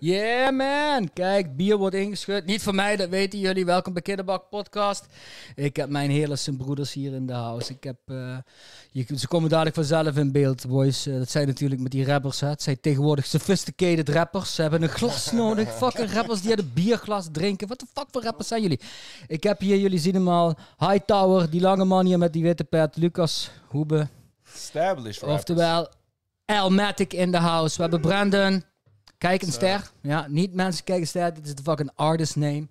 [0.00, 2.46] Yeah man, kijk, bier wordt ingeschud.
[2.46, 3.64] Niet voor mij, dat weten jullie.
[3.64, 5.06] Welkom bij Kinderbak Podcast.
[5.54, 7.72] Ik heb mijn hele broeders hier in de house.
[7.72, 8.36] Ik heb, eh,
[8.90, 11.06] je, ze komen dadelijk vanzelf in beeld, boys.
[11.06, 12.40] Eh, dat zijn natuurlijk met die rappers.
[12.40, 12.48] Hè.
[12.48, 14.54] Het zijn tegenwoordig sophisticated rappers.
[14.54, 15.72] Ze hebben een glas nodig.
[15.72, 17.68] Fucking rappers die uit een bierglas drinken.
[17.68, 18.80] Wat de fuck voor rappers zijn jullie?
[19.26, 22.64] Ik heb hier, jullie zien hem al, Hightower, die lange man hier met die witte
[22.64, 22.96] pet.
[22.96, 24.08] Lucas Hoebe.
[24.54, 25.38] Established rappers.
[25.38, 25.88] Oftewel,
[26.56, 27.76] Elmatic in the house.
[27.76, 28.64] We hebben Brandon.
[29.18, 29.90] Kijk een ster.
[30.02, 31.34] Ja, niet mensen kijken ster.
[31.34, 32.66] Dit is de fucking artist name.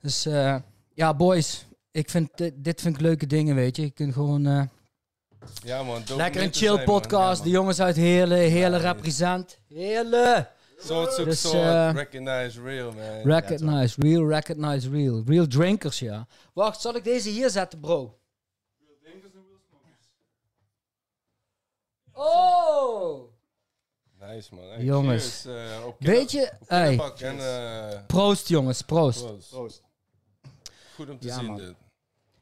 [0.00, 0.56] Dus eh,
[0.94, 1.66] ja, boys.
[1.90, 3.82] Ik vind dit, dit vind ik leuke dingen, weet je.
[3.82, 4.62] Je kunt gewoon eh,
[5.64, 6.84] Ja man, lekker een chill zijn, man.
[6.84, 7.42] podcast.
[7.42, 9.58] De jongens uit Heerlen, Heerlen Ja, represent.
[9.68, 10.48] Heerlen.
[10.76, 13.34] Dus, sword, eh, recognize real man.
[13.34, 15.22] Recognize, real, recognize, real.
[15.26, 16.26] Real drinkers, ja.
[16.52, 18.18] Wacht, zal ik deze hier zetten, bro?
[22.18, 23.30] Oh!
[24.20, 24.64] Nice man.
[24.64, 25.40] Hey, Jongens.
[25.42, 26.98] cheers, eh, op Weet je, hey.
[27.18, 29.48] en, eh, Proost, jongens, proost.
[29.50, 29.82] proost.
[30.94, 31.56] Goed om te Ja, zien man.
[31.56, 31.74] dit.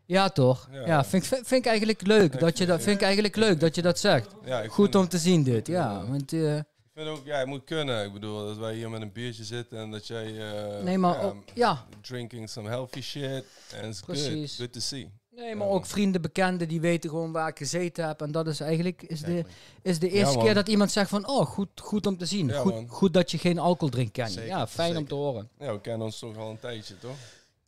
[0.06, 0.68] Ja, toch?
[0.72, 0.86] Ja.
[0.86, 3.36] Ja, vind, ik- vind, vind ik eigenlijk leuk Ja, dat je dat, vind- ik eigenlijk
[3.36, 4.28] leuk dat je dat zegt.
[4.44, 5.90] Ja, Goed om te zien dit, ja.
[5.90, 6.06] Ja.
[6.06, 6.64] Want, eh, Ik
[7.02, 8.04] vind ook, ja, het moet kunnen.
[8.06, 10.52] Ik bedoel, dat wij hier met een biertje zitten en dat jij...
[10.52, 13.44] eh, nee, maar ja, ook, ja, Drinking some healthy shit.
[13.76, 14.56] And it's Precies.
[14.56, 14.56] good.
[14.58, 15.10] Good to see.
[15.36, 18.20] Nee, maar ook vrienden, bekenden die weten gewoon waar ik gezeten heb.
[18.22, 19.44] En dat is eigenlijk is de,
[19.82, 22.46] is de eerste Ja, keer dat iemand zegt van, oh, goed, goed om te zien.
[22.46, 24.30] Ja, goed, goed dat je geen alcohol drinkt, Kenny.
[24.30, 25.48] Zeker, Ja, fijn om te horen.
[25.58, 27.16] Ja, we kennen ons toch al een tijdje, toch?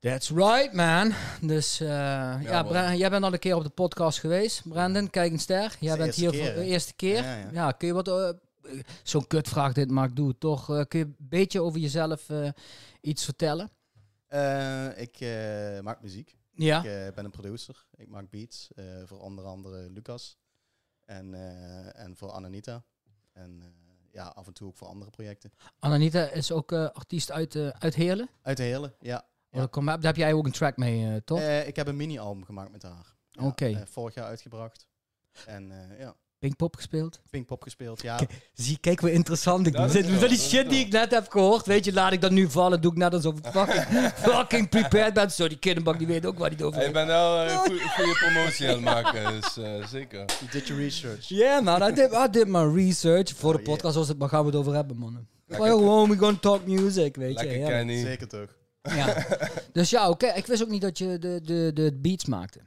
[0.01, 1.13] That's right, man.
[1.41, 1.87] Dus eh,
[2.43, 5.11] ja, jij bent al een keer op de podcast geweest, Brandon.
[5.11, 5.77] Kijk een ster.
[5.81, 7.23] Jij bent eerste hier keer, voor de eerste keer.
[7.23, 7.49] Ja, ja.
[7.53, 8.09] Ja, kun je wat...
[8.09, 8.29] eh,
[9.03, 10.71] Zo'n kutvraag dit, maar ik doe het toch.
[10.71, 12.49] Eh, kun je een beetje over jezelf eh,
[13.01, 13.71] iets vertellen?
[14.27, 16.37] Eh, ik eh, maak muziek.
[16.57, 16.79] Ja.
[16.79, 17.87] Ik eh, ben een producer.
[17.97, 20.39] Ik maak beats eh, voor onder andere Lucas
[21.05, 22.85] en, eh, en voor Ananita.
[23.33, 23.75] En
[24.11, 25.53] ja, af en toe ook voor andere projecten.
[25.79, 28.29] Ananita is ook artiest uit, uit Heerlen.
[28.43, 29.17] Uit hele, ja.
[29.51, 31.41] Oh, daar kom- daar heb jij ook een track mee, toch?
[31.41, 33.15] Ik heb een mini-album gemaakt met haar.
[33.31, 33.87] Ja, Oké.
[33.87, 34.87] vorig jaar uitgebracht.
[35.47, 37.21] En ja, Pinkpop gespeeld.
[37.31, 38.03] Pinkpop gespeeld.
[38.03, 38.21] Ja,
[38.55, 39.81] Zie, kijk hoe interessant ik doe.
[39.81, 42.13] dat is Zit- die dat is shit die ik net heb gehoord, weet je, laat
[42.13, 42.81] ik dat nu vallen.
[42.81, 43.85] Doe ik net alsof ik fucking,
[44.33, 45.31] fucking prepared ben.
[45.31, 46.93] Zo, die kinderbak die weet ook waar die het over heeft.
[46.93, 50.25] bent wel een goede, goede promotie aan het maken, dus eh, zeker.
[50.25, 51.29] you did your research.
[51.29, 53.33] Yeah man, I did, I did my research.
[53.37, 53.75] Voor de Oh, yeah.
[53.75, 55.29] podcast was het, maar gaan we het over hebben, mannen.
[55.47, 55.69] Lekker.
[55.69, 57.45] Gewoon, we gonna talk music, weet je.
[57.47, 57.67] Lekker ja.
[57.69, 58.01] Kenny.
[58.01, 58.55] Zeker toch?
[58.83, 59.27] Ja.
[59.73, 60.27] Dus ja, oké.
[60.27, 62.61] Ik wist ook niet dat je de, de, de beats maakte.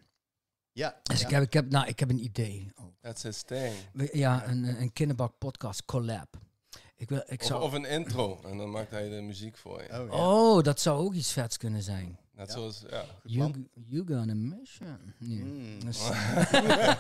[0.72, 1.00] Ja.
[1.03, 1.25] Dus ja.
[1.25, 2.72] ik, heb, ik, heb, nou, ik heb een idee.
[3.02, 3.74] That's his thing.
[4.12, 6.38] Ja, een, een kinderbak podcast collab.
[6.96, 7.62] Ik wil, ik Of, zou...
[7.63, 10.00] of een intro en dan maakt hij de muziek voor je.
[10.02, 10.28] Oh, ja.
[10.28, 12.19] Oh, dat zou ook iets vets kunnen zijn.
[12.35, 12.53] Net Ja.
[12.53, 13.03] zoals, ja.
[13.24, 15.13] You, you got a mission.
[15.18, 15.44] Nee.
[15.44, 15.80] Mm.
[15.85, 16.09] Dus-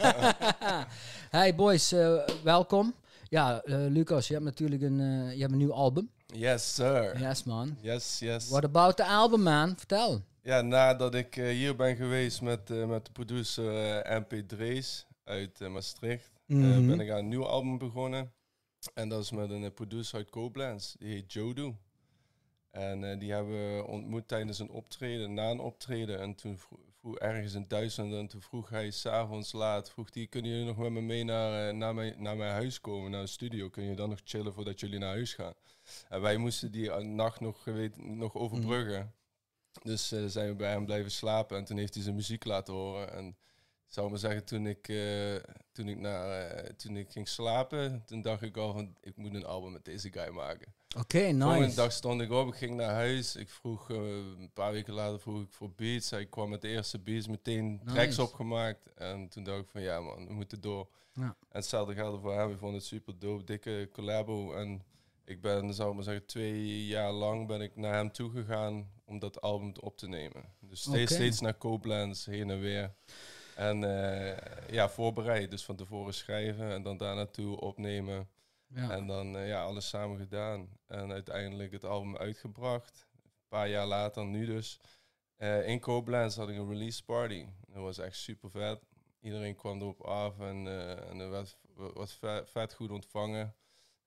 [1.37, 2.93] hey boys, eh, welkom.
[3.29, 6.09] Ja, eh, Lucas, je hebt natuurlijk een, eh, je hebt een nieuw album.
[6.25, 7.19] Yes, sir.
[7.19, 7.77] Yes man.
[7.81, 8.49] Yes, yes.
[8.49, 9.77] What about the album man?
[9.77, 10.21] Vertel.
[10.43, 15.05] Ja, nadat ik eh, hier ben geweest met, eh, met de producer eh, MP Drees
[15.23, 16.87] uit Maastricht, Mhm.
[16.87, 18.31] ben ik aan een nieuw album begonnen.
[18.93, 21.75] En dat is met een producer uit Koblenz, die heet Jodo.
[22.71, 26.19] En die hebben we ontmoet tijdens een optreden, na een optreden.
[26.19, 30.27] En toen vro- vroeg ergens in Duitsland, en toen vroeg hij s'avonds laat, vroeg hij,
[30.27, 33.27] kunnen jullie nog met me mee naar, naar, mijn, naar mijn huis komen, naar de
[33.27, 33.69] studio?
[33.69, 35.53] Kun je dan nog chillen voordat jullie naar huis gaan?
[36.09, 39.13] En wij moesten die nacht nog, weet, nog overbruggen.
[39.83, 42.73] Dus eh, zijn we bij hem blijven slapen en toen heeft hij zijn muziek laten
[42.73, 43.13] horen.
[43.13, 43.27] En
[43.87, 45.35] ik zou maar zeggen, toen ik, eh,
[45.71, 49.33] toen, ik naar, eh, toen ik ging slapen, toen dacht ik al van, ik moet
[49.33, 50.73] een album met deze guy maken.
[50.97, 51.75] Oké, De volgende nice.
[51.75, 53.35] dag stond ik op, ik ging naar huis.
[53.35, 56.09] Ik vroeg, een paar weken later vroeg ik voor beats.
[56.09, 58.21] Hij kwam met de eerste beats, meteen tracks Nice.
[58.21, 58.93] opgemaakt.
[58.95, 60.89] En toen dacht ik van, ja man, we moeten door.
[61.13, 61.23] Ja.
[61.23, 62.51] En hetzelfde geldt voor hem.
[62.51, 64.53] Ik vond het super dope, dikke collabo.
[64.53, 64.83] En
[65.25, 68.89] ik ben, zou ik maar zeggen, twee jaar lang ben ik naar hem toe gegaan
[69.09, 70.43] om dat album op te nemen.
[70.59, 72.93] Dus steeds, steeds naar Koblenz, heen en weer.
[73.55, 74.37] En eh,
[74.69, 75.51] ja, voorbereid.
[75.51, 78.29] Dus van tevoren schrijven en dan daar naartoe opnemen.
[78.67, 78.91] Ja.
[78.91, 80.69] En dan eh, ja, alles samen gedaan.
[80.87, 83.07] En uiteindelijk het album uitgebracht.
[83.13, 84.79] Een paar jaar later, nu dus.
[85.35, 87.45] Eh, in Koblenz had ik een release party.
[87.67, 88.79] Dat was echt super vet.
[89.21, 90.67] Iedereen kwam erop af en,
[91.09, 93.55] en er werd, was vet, vet goed ontvangen.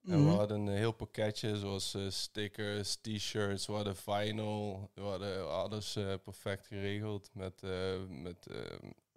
[0.06, 0.36] En we Mhm.
[0.36, 6.04] hadden een heel pakketje, zoals eh, stickers, t-shirts, we hadden vinyl, we hadden alles eh,
[6.24, 7.70] perfect geregeld met, eh,
[8.08, 8.46] met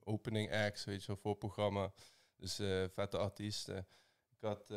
[0.04, 1.92] opening acts, weet je wel, voor programma.
[2.38, 2.56] Dus
[2.94, 3.78] vette artiesten.
[4.42, 4.74] Ik had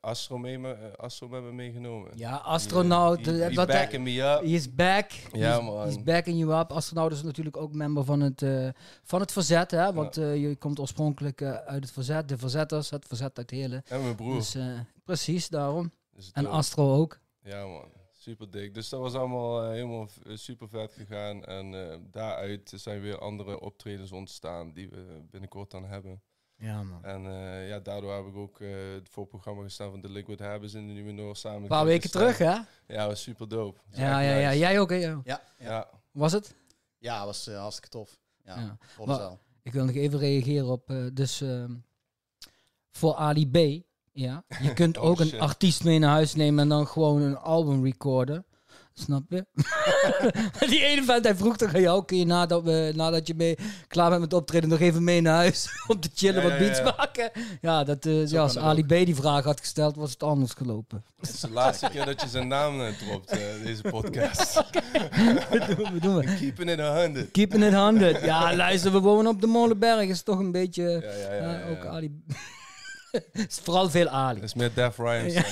[0.00, 2.10] Astro, mee me, Astro met me meegenomen.
[2.14, 3.18] Ja, astronaut.
[3.26, 4.40] Eh, die wat- backing me up.
[4.40, 5.10] He is back.
[5.32, 5.84] Ja, He's- man.
[5.86, 6.72] He's backing you up.
[6.72, 8.44] Astronaut is natuurlijk ook member van het,
[9.02, 9.70] van het Verzet.
[9.70, 9.92] Hè?
[9.92, 12.28] Want je komt oorspronkelijk uit het Verzet.
[12.28, 13.82] De Verzetters, het Verzet uit Heerlen.
[13.88, 14.34] En mijn broer.
[14.34, 14.56] Dus
[15.08, 15.92] precies, daarom.
[16.10, 16.46] Dus En.
[16.46, 17.18] Astro ook.
[17.42, 18.74] Ja man, super dik.
[18.74, 21.44] Dus dat was allemaal eh, helemaal v- super vet gegaan.
[21.44, 26.22] En eh, daaruit zijn weer andere optredens ontstaan die we binnenkort dan hebben.
[26.56, 27.04] Ja, man.
[27.04, 30.74] En eh, ja, daardoor heb ik ook eh, het voorprogramma gestaan van The Liquid Habits
[30.74, 31.62] in de Nieuwe Noord samen.
[31.62, 32.56] Een paar weken terug, hè?
[32.86, 33.80] Ja, was super dope.
[33.90, 34.54] Was Ja, ja, ja.
[34.54, 34.96] Jij ook, hè?
[34.96, 35.22] Ja.
[35.58, 36.54] Ja, Was het?
[36.98, 38.18] ja was eh, hartstikke tof.
[38.44, 38.78] Ja, Ja.
[39.06, 39.38] Maar-.
[39.62, 41.74] Ik wil nog even reageren op, eh, dus ehm,
[42.90, 43.86] voor Ali B,
[44.18, 47.36] ja, je kunt Oh, ook een artiest mee naar huis nemen en dan gewoon een
[47.36, 48.44] album recorden.
[48.94, 49.46] Snap je?
[50.70, 53.58] Die ene vent, hij vroeg toch aan jou, kun je nadat, we, nadat je mee,
[53.88, 56.78] klaar bent met optreden nog even mee naar huis om te chillen, Ja, wat beats
[56.78, 56.94] ja.
[56.96, 57.30] maken?
[57.60, 61.04] Ja, dat, eh, ja, als Ali B die vraag had gesteld, was het anders gelopen.
[61.20, 64.54] het is de laatste keer dat je zijn naam eh, dropt, eh, deze podcast.
[65.76, 65.98] Doen we?
[66.00, 66.34] Doen we?
[66.38, 67.30] Keeping it a hundred.
[67.30, 68.24] Keeping it 100.
[68.24, 70.82] Ja, luister, we wonen op de Molenberg, is toch een beetje...
[70.82, 71.50] Ja, ja, ja.
[71.50, 71.84] ja, ja, ook.
[71.84, 72.22] Ali.
[73.48, 74.40] is vooral veel Ali.
[74.40, 75.32] Dat is meer Def Rhymes.
[75.32, 75.44] Ja.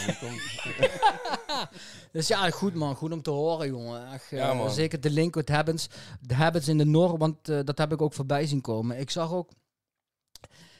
[2.12, 4.12] Dus ja, goed man, goed om te horen, jongen.
[4.12, 4.70] Echt, eh, Ja, man.
[4.70, 5.88] Zeker de link habits,
[6.20, 8.98] de habits in de Noord, want eh, dat heb ik ook voorbij zien komen.
[8.98, 9.50] Ik zag ook,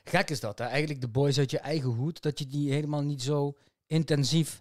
[0.05, 0.65] gek is dat, hè?
[0.65, 3.55] eigenlijk de boys uit je eigen hoed, dat je die helemaal niet zo
[3.87, 4.61] intensief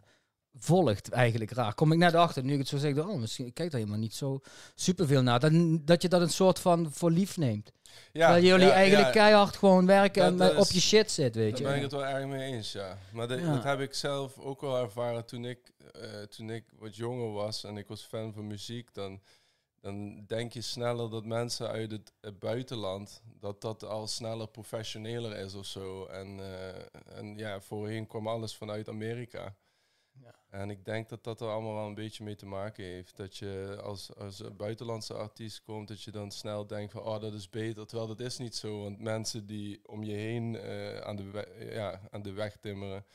[0.57, 1.73] volgt, eigenlijk raar.
[1.73, 4.15] Kom ik net achter, nu ik het zo zeg, oh, misschien kijk daar helemaal niet
[4.15, 4.39] zo
[4.75, 5.39] superveel naar.
[5.39, 5.51] Dat,
[5.87, 7.71] dat je dat een soort van voor lief neemt.
[8.11, 9.11] Ja, dat jullie ja, eigenlijk ja.
[9.13, 11.63] keihard gewoon werken Dat en is- op je shit zit, weet Daar je.
[11.67, 12.97] ben ik het wel erg mee eens, ja.
[13.13, 17.31] Maar dat, heb ik zelf ook wel ervaren toen ik, eh, toen ik wat jonger
[17.31, 18.93] was en ik was fan van muziek.
[18.93, 19.21] Dan,
[19.81, 25.37] dan denk je sneller dat mensen uit het, het buitenland, dat dat al sneller professioneler
[25.37, 26.05] is of zo.
[26.05, 29.55] En, eh, en ja, voorheen kwam alles vanuit Amerika.
[30.21, 30.35] Ja.
[30.49, 33.17] En ik denk dat dat er allemaal wel een beetje mee te maken heeft.
[33.17, 37.19] Dat je als, als een buitenlandse artiest komt, dat je dan snel denkt van, oh,
[37.19, 37.85] dat is beter.
[37.87, 41.67] Terwijl dat is niet zo, want mensen die om je heen eh, aan, de we-
[41.73, 43.05] ja, aan de weg timmeren,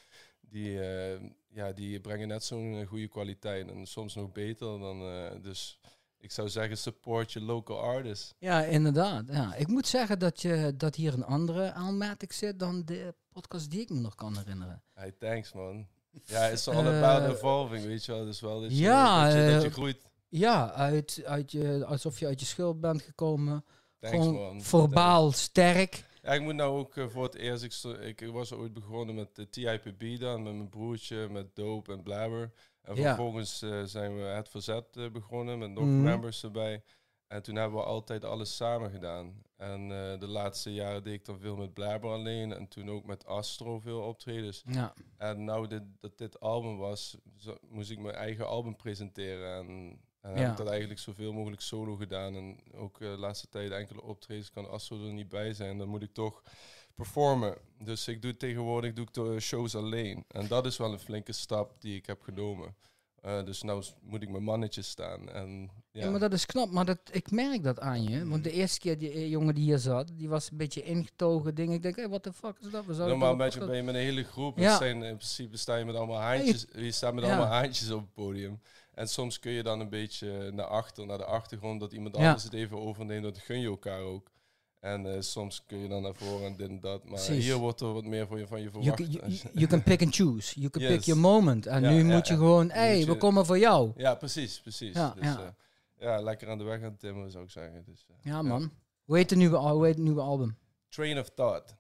[0.41, 3.69] die, eh, ja, die brengen net zo'n eh, goede kwaliteit.
[3.69, 4.99] En soms nog beter dan,
[5.43, 5.81] dus
[6.19, 8.35] ik zou zeggen, support je local artists.
[8.39, 9.25] Ja, inderdaad.
[9.29, 9.55] Ja.
[9.55, 13.81] Ik moet zeggen dat, je, dat hier een andere Almatic zit dan de podcast die
[13.81, 14.83] ik me nog kan herinneren.
[14.93, 15.87] Hey, thanks man.
[16.25, 18.25] Ja, it's all Eh, about evolving, weet je wel.
[18.25, 19.99] Dus wel dat je, ja, dat je, dat je eh, groeit.
[20.29, 23.65] Ja, uit, uit je, alsof je uit je schuld bent gekomen.
[24.01, 24.63] Thanks Gewoon man.
[24.63, 26.05] verbaal sterk.
[26.23, 27.63] Ja, ik moet nou ook eh, voor het eerst.
[27.63, 31.93] Ik, sto- ik was ooit begonnen met de TIPB dan, met mijn broertje, met Dope
[31.93, 32.53] en Blabber.
[32.83, 33.03] En Ja.
[33.03, 36.03] vervolgens eh, zijn we het verzet eh, begonnen met nog Mhm.
[36.03, 36.83] members erbij.
[37.31, 39.43] En toen hebben we altijd alles samen gedaan.
[39.57, 42.53] En eh, de laatste jaren deed ik dan veel met Blabber alleen.
[42.53, 44.63] En toen ook met Astro veel optredens.
[44.67, 44.95] Ja.
[45.17, 49.55] En nou dit, dat dit album was, zo- moest ik mijn eigen album presenteren.
[49.59, 50.37] En, en Ja.
[50.41, 52.35] heb ik dat eigenlijk zoveel mogelijk solo gedaan.
[52.35, 55.79] En ook eh, de laatste tijd enkele optredens kan Astro er niet bij zijn.
[55.79, 56.43] Dan moet ik toch
[56.95, 57.59] performen.
[57.79, 60.25] Dus ik doe tegenwoordig doe ik de shows alleen.
[60.29, 62.75] En dat is wel een flinke stap die ik heb genomen.
[63.21, 65.31] Eh, dus nou moet ik mijn mannetjes staan.
[65.31, 66.05] En, ja.
[66.05, 66.11] Ja.
[66.11, 66.71] maar dat is knap.
[66.71, 68.29] Maar dat, ik merk dat aan je.
[68.29, 71.55] Want de eerste keer die eh, jongen die hier zat, die was een beetje ingetogen
[71.55, 71.73] ding.
[71.73, 72.87] Ik denk, hey, what the fuck is dat?
[72.87, 74.59] Normaal ben je, ben je met een hele groep.
[74.59, 74.77] Ja.
[74.77, 76.67] Zijn, in principe sta je met allemaal haantjes.
[76.75, 77.31] Je staat met Ja.
[77.31, 78.61] allemaal haantjes op het podium.
[78.95, 82.43] En soms kun je dan een beetje naar achter, naar de achtergrond, dat iemand anders
[82.45, 83.23] het even overneemt.
[83.23, 84.31] Dat gun je elkaar ook.
[84.81, 87.05] En eh, soms kun je dan naar voren en dit en dat.
[87.05, 87.45] Maar Precies.
[87.45, 89.03] hier wordt er wat meer van je, van je You, verwacht.
[89.19, 90.59] can- you, you can pick and choose.
[90.61, 91.67] You can pick your moment.
[91.67, 93.93] En Ja, nu ja, moet je gewoon, hé, moet we komen voor jou.
[93.97, 94.95] ja, precies, precies.
[94.95, 95.41] Ja, dus, ja.
[95.41, 95.49] eh,
[96.07, 97.85] ja, lekker aan de weg aan timmeren zou ik zeggen.
[97.87, 98.71] Dus, eh, Ja, man.
[99.05, 100.57] Hoe heet de nieuwe, hoe heet het nieuwe album?
[100.89, 101.75] Train of Thought.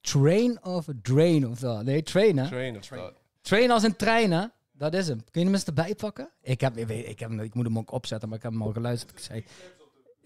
[0.00, 1.84] Train of Drain of dat?
[1.84, 2.46] Nee, Train, hè?
[2.48, 3.02] Train of Train.
[3.02, 3.20] Thought.
[3.40, 4.46] Train als een trein, hè?
[4.72, 5.16] Dat is hem.
[5.30, 6.30] Kun je hem eens erbij pakken?
[6.40, 8.62] Ik, heb, ik, weet- ik, heb, ik moet hem ook opzetten, maar ik heb hem
[8.62, 9.10] al geluisterd.
[9.12, 9.44] Ik zei,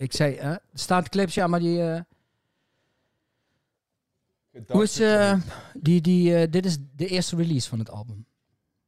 [0.00, 0.50] ik zei hè?
[0.52, 1.83] er staan clips, ja, maar die...
[1.83, 2.00] eh,
[4.69, 5.00] hoe is...
[5.00, 5.40] eh,
[5.75, 8.26] die, die, eh, dit is de eerste release van het album.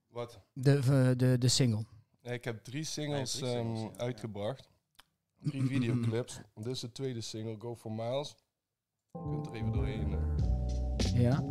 [0.08, 0.40] Wat?
[0.52, 1.84] De, eh, de, de single.
[2.20, 3.96] Ja, ik heb drie singles, drie singles, ehm, ja.
[4.04, 4.68] uitgebracht.
[5.42, 6.40] Drie videoclips.
[6.54, 8.34] Dit is de tweede single, Go for Miles.
[9.12, 10.12] Je kunt er even doorheen.
[10.12, 11.20] eh.
[11.20, 11.42] Ja.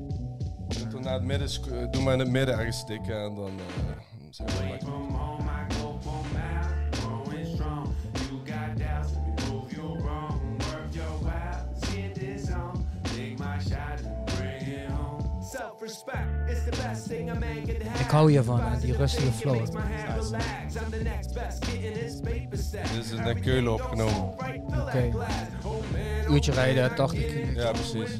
[0.67, 3.23] Je kunt er naar het midden, sc- eh, doe maar in het midden ergens stikken
[3.23, 3.97] en dan eh,
[4.29, 5.40] zijn we.
[17.99, 19.65] Ik hou hiervan, hè, die rustige flow.
[22.93, 24.23] Dit is in Keulen opgenomen.
[24.67, 25.09] Oké.
[26.29, 27.63] Uurtje rijden, 80 kilometer.
[27.63, 28.19] Ja, precies.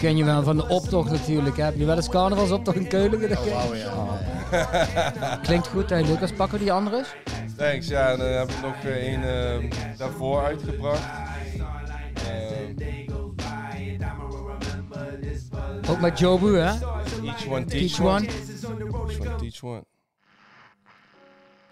[0.00, 1.56] Ken je wel van de optocht natuurlijk.
[1.56, 1.64] hè?
[1.64, 3.38] Heb je wel eens carnavalsoptocht in Keulen gedaan?
[3.38, 5.38] Oh, wauw, ja.
[5.42, 6.32] Klinkt goed, hè Lucas.
[6.32, 7.14] Pakken we die andere eens?
[7.56, 11.02] Thanks, ja, en dan heb ik nog eh, één eh, daarvoor uitgebracht.
[12.14, 12.74] Eh,
[15.90, 16.72] Ook met Jobu, hè?
[17.28, 18.06] Each one teach Teach one.
[18.06, 18.24] one.
[19.10, 19.84] Each one teach each one.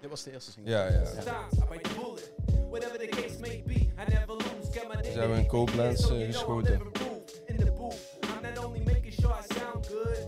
[0.01, 0.73] Dit was de eerste single.
[0.73, 1.03] Ja, ja.
[1.03, 2.33] Times, I bite the bullet.
[2.71, 4.69] Whatever the case may be, I never lose.
[4.75, 6.81] Got my Ze hebben in Koblenz eh, geschoten.
[7.47, 10.19] In the booth, I'm not only making sure I sound good,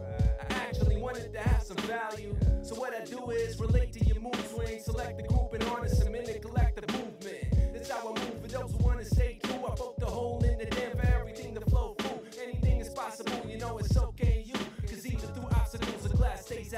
[0.50, 2.34] I actually wanted to have some value.
[2.62, 6.05] So what I do is relate to your mood swings, select the group and harness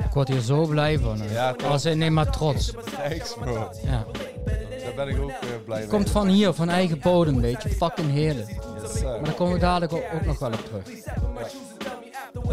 [0.08, 1.20] Ik word hier zo blij van.
[1.20, 1.32] hè.
[1.32, 2.72] Ja, nee, maar trots.
[2.96, 3.70] Thanks, bro.
[3.84, 4.04] Ja.
[4.84, 5.88] Daar ben ik ook eh, blij mee.
[5.88, 7.68] Komt van hier, van eigen bodem, weet je.
[7.68, 8.48] Fucking heerlijk.
[8.82, 9.02] Yes.
[9.02, 10.82] Maar daar komen we dadelijk ook, ook nog wel op terug.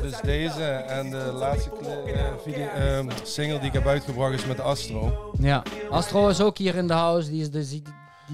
[0.01, 1.69] Dus deze en de laatste
[2.05, 5.31] eh, video, ehm, single die ik heb uitgebracht is met Astro.
[5.39, 5.63] Ja.
[5.89, 7.83] Astro is ook hier in de house, die is, dus, die,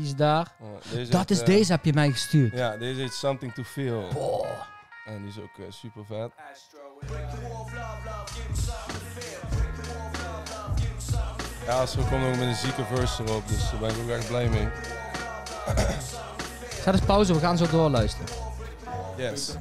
[0.02, 0.56] is daar.
[0.94, 2.54] Deze Dat is eh, deze, heb je mij gestuurd.
[2.54, 4.04] Ja, deze heet Something to Feel.
[5.06, 6.32] En die is ook eh, super vet.
[11.66, 14.28] Ja, Astro komt ook met een zieke verse erop, dus daar ben ik ook echt
[14.28, 14.68] blij mee.
[16.70, 18.28] Ga eens pauze, we gaan zo doorluisteren.
[19.18, 19.54] Yes.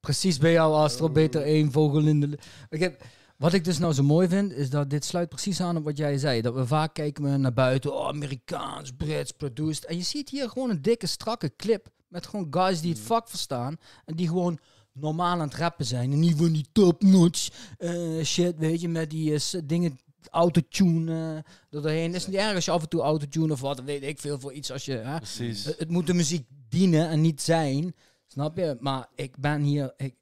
[0.00, 2.26] Precies bij jou, Astro, beter één vogel in de...
[2.26, 3.02] lu- Ik heb,
[3.36, 5.96] wat ik dus nou zo mooi vind, is dat dit sluit precies aan op wat
[5.96, 6.40] jij zei.
[6.40, 9.84] Dat we vaak kijken we naar buiten, oh, Amerikaans, Brits, produced.
[9.84, 13.28] En je ziet hier gewoon een dikke, strakke clip met gewoon guys die het vak
[13.28, 13.76] verstaan.
[14.04, 14.58] En die gewoon
[14.94, 16.12] normaal aan het rappen zijn.
[16.12, 17.48] En niet van die top-notch
[17.78, 19.98] eh, shit, weet je, met die eh, dingen,
[20.30, 21.36] autotune eh
[21.76, 22.06] er doorheen.
[22.12, 24.38] Het is niet erg als je af en toe autotune of wat, weet ik veel
[24.40, 24.92] voor iets als je...
[24.96, 25.64] Hè, Precies.
[25.64, 27.94] het, het moet de muziek dienen en niet zijn.
[28.26, 28.76] Snap je?
[28.80, 29.92] Maar ik ben hier...
[29.96, 30.14] Ik,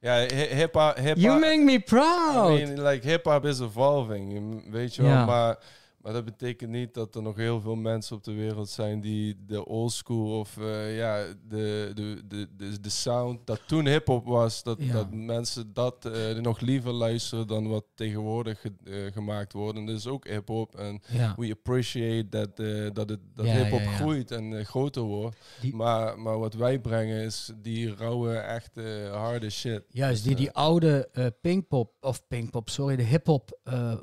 [0.00, 0.96] Ja, hi- hip-hop.
[0.96, 2.58] hip you make me proud!
[2.58, 5.24] I mean, like hip-hop is evolving, weet je wel.
[5.26, 5.58] Maar,
[6.04, 9.36] maar dat betekent niet dat er nog heel veel mensen op de wereld zijn die
[9.46, 14.24] de old school of eh, ja, de, de, de, de, de sound dat toen hip-hop
[14.26, 14.92] was, dat, Ja.
[14.92, 19.78] dat mensen dat eh, nog liever luisteren dan wat tegenwoordig ge- eh, gemaakt wordt.
[19.78, 20.74] En dat is ook hip-hop.
[20.76, 21.34] En ja.
[21.36, 22.56] we appreciate dat,
[22.94, 25.36] dat, het, dat Ja, hip-hop groeit en groter wordt.
[25.60, 29.82] Die- Maar, maar wat wij brengen is die rauwe, echte, harde shit.
[29.88, 31.08] Juist, die, Dus, die oude
[31.40, 33.58] pinkpop, of pinkpop, sorry, de hip-hop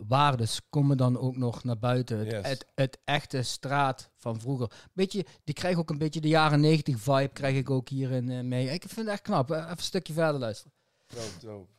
[0.07, 1.89] waardes komen dan ook nog naar buiten.
[1.97, 2.47] Het, Yes.
[2.47, 4.71] het, het echte straat van vroeger.
[4.93, 8.41] Beetje, die krijg ook een beetje de jaren 90 vibe, krijg ik ook hierin eh,
[8.41, 8.65] mee.
[8.69, 9.51] Ik vind het echt knap.
[9.51, 10.73] Eh, Even een stukje verder luisteren.
[11.07, 11.69] Dope, dope.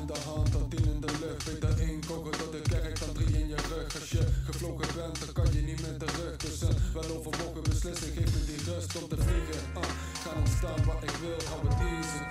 [0.00, 1.44] in de hand, dan tien in de lucht.
[1.44, 4.00] Beter één koken tot de kerk dan drie in je rug.
[4.00, 6.36] Als je gevlogen bent, dan kan je niet meer terug.
[6.36, 9.60] Dus een weloverwogen beslissing, geef me die rust om te vliegen.
[9.76, 9.82] Uh,
[10.22, 12.22] ga dan staan waar ik wil, hou het easy.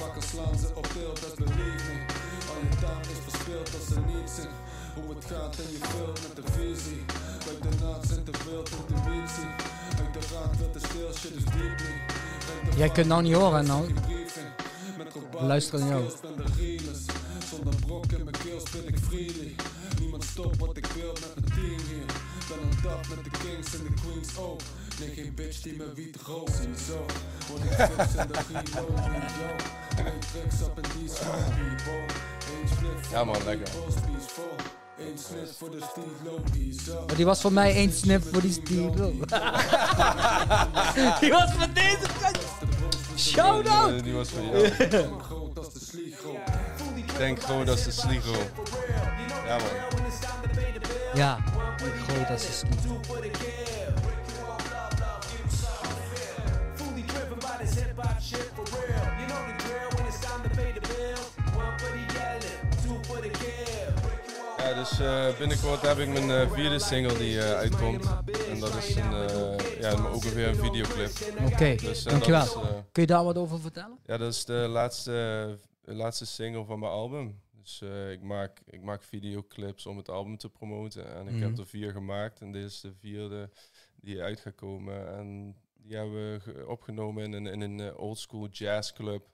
[0.00, 1.98] Vakken slaan ze op deel, best believe me.
[2.50, 4.52] Al je taal is verspeeld als ze niet zien.
[5.00, 7.04] Hoe het gaat en je vult met de visie.
[7.44, 9.50] Buik de naad zijn te wild, intuïtie.
[9.98, 11.44] Uit de raad wil te stil, shit is.
[11.44, 11.78] Ruik
[12.70, 13.94] de Jij kunt nou niet horen, nou.
[15.40, 16.02] Luister aan jou.
[16.36, 16.90] de.
[17.50, 19.54] Zonder brok in mijn keel spit ik freely.
[20.00, 22.06] Niemand stopt wat ik wil met mijn team hier.
[22.48, 24.60] Ben een dag met de kings en de queens ook.
[25.00, 26.58] Nee, geen bitch die me wiet rookt.
[26.86, 27.06] Zo,
[27.48, 29.04] word ik fix en de reload.
[29.38, 29.56] Yo,
[29.96, 33.68] twee tricks op en die split voor Ja, man, de lekker.
[35.80, 36.38] Stilo.
[37.06, 38.94] Maar die was voor mij één snip voor die stiel.
[41.20, 42.38] die was voor deze kant.
[43.16, 44.04] Shout out!
[44.04, 44.68] Die was voor jou.
[45.20, 46.36] Groot als de sligo.
[47.18, 48.32] Denk gewoon dat is de sligo.
[49.46, 49.66] Ja man.
[51.14, 51.38] Ja,
[56.96, 58.49] ik driven by this hip hop shit
[64.80, 68.04] dus eh, binnenkort heb ik mijn eh, vierde single die eh, uitkomt.
[68.48, 69.10] En dat is een,
[69.80, 71.10] ja, ook weer een videoclip.
[71.52, 72.42] Oké, Dus, dankjewel.
[72.42, 72.52] is,
[72.92, 73.98] Kun je daar wat over vertellen?
[74.06, 77.40] ja, dat is de laatste, laatste single van mijn album.
[77.52, 77.82] Dus
[78.12, 81.14] ik, maak, ik maak videoclips om het album te promoten.
[81.14, 81.42] En ik Mhm.
[81.42, 82.40] heb er vier gemaakt.
[82.40, 83.50] En dit is de vierde
[83.96, 85.08] die uit gaat komen.
[85.16, 89.28] En die hebben we ge- opgenomen in een, in een oldschool jazzclub.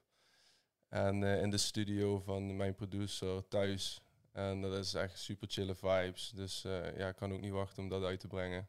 [0.89, 4.01] En in de studio van mijn producer thuis.
[4.37, 6.33] En dat is echt super chille vibes.
[6.35, 8.69] Dus eh, ja, ik kan ook niet wachten om dat uit te brengen.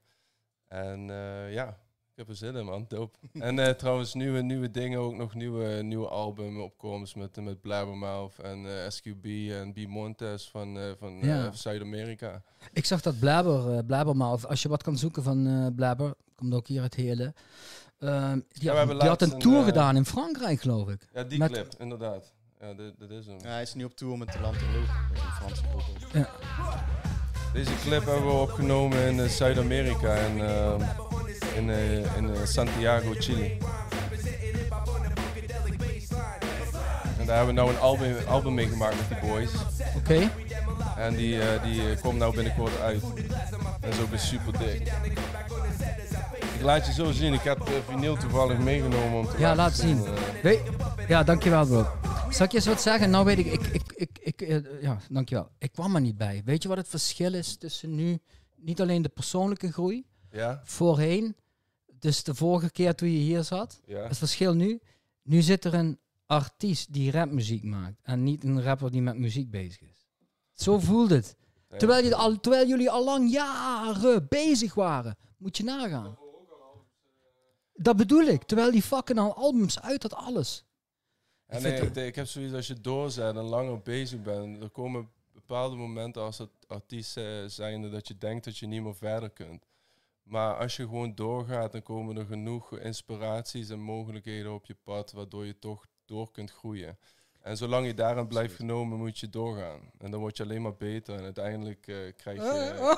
[0.68, 1.68] En eh, ja,
[2.12, 2.86] ik heb er zin in, man.
[2.88, 3.18] Dope.
[3.40, 8.40] en eh, trouwens, nieuwe, nieuwe dingen, ook nog nieuwe, nieuwe album opkomst met, met Blabbermouth
[8.40, 9.78] en SQB en B.
[9.88, 11.52] Montes van, van Ja.
[11.52, 12.44] Zuid-Amerika.
[12.74, 16.68] Ik zag dat Blabber, Blabberma, of als je wat kan zoeken van Blabber, komt ook
[16.68, 17.34] hier het hele.
[18.00, 21.08] Ehm, die, had, die had een tour gedaan in Frankrijk, geloof ik.
[21.14, 22.36] Ja, die Met- clip, inderdaad.
[22.60, 23.38] Ja, dit, dit is hem.
[23.42, 24.86] Ja, hij is nu op tour met de Lanterloo.
[24.86, 26.28] Dat is een Franse ook.
[27.54, 30.82] Deze clip hebben we opgenomen in eh, Zuid-Amerika en ehm,
[31.56, 33.58] in, eh, in eh, Santiago, Chile.
[37.20, 39.52] En daar hebben we nou een album, album mee gemaakt met die boys.
[39.96, 40.30] Oké.
[40.98, 43.02] En die, eh, die komt nou binnenkort uit.
[43.82, 44.92] Dat is ook weer super dik.
[46.58, 47.34] Ik laat je zo zien.
[47.34, 50.06] Ik heb de vinyl toevallig meegenomen om te Ja, laat zien.
[50.06, 50.42] eh.
[50.44, 50.62] Weet,
[51.08, 51.86] ja, dankjewel bro.
[52.30, 53.10] Zal ik je eens wat zeggen?
[53.10, 55.50] Nou weet ik, ik, ik, ik, ik eh, ja, dankjewel.
[55.58, 56.42] Ik kwam er niet bij.
[56.46, 58.20] Weet je wat het verschil is tussen nu,
[58.56, 61.36] niet alleen de persoonlijke groei, ja, voorheen,
[62.00, 64.08] dus de vorige keer toen je hier zat, ja.
[64.08, 64.80] het verschil nu,
[65.24, 69.50] nu zit er een artiest die rapmuziek maakt en niet een rapper die met muziek
[69.52, 70.08] bezig is.
[70.54, 71.36] Zo voelt het.
[71.78, 75.18] Terwijl, je al, terwijl jullie al lang jaren bezig waren.
[75.38, 76.18] Moet je nagaan.
[77.77, 78.43] Dat bedoel ik.
[78.43, 80.65] Terwijl die fucking al albums uit had, alles.
[81.46, 84.63] En Ik nee, ik, ik heb zoiets als je doorzet en langer bezig bent.
[84.63, 88.96] Er komen bepaalde momenten als het artiest zijnde dat je denkt dat je niet meer
[88.96, 89.65] verder kunt.
[90.24, 95.12] Maar als je gewoon doorgaat, dan komen er genoeg inspiraties en mogelijkheden op je pad,
[95.12, 96.98] waardoor je toch door kunt groeien.
[97.41, 99.91] En zolang je daarin blijft genomen, moet je doorgaan.
[99.98, 101.15] En dan word je alleen maar beter.
[101.15, 102.98] En uiteindelijk, eh, krijg, je,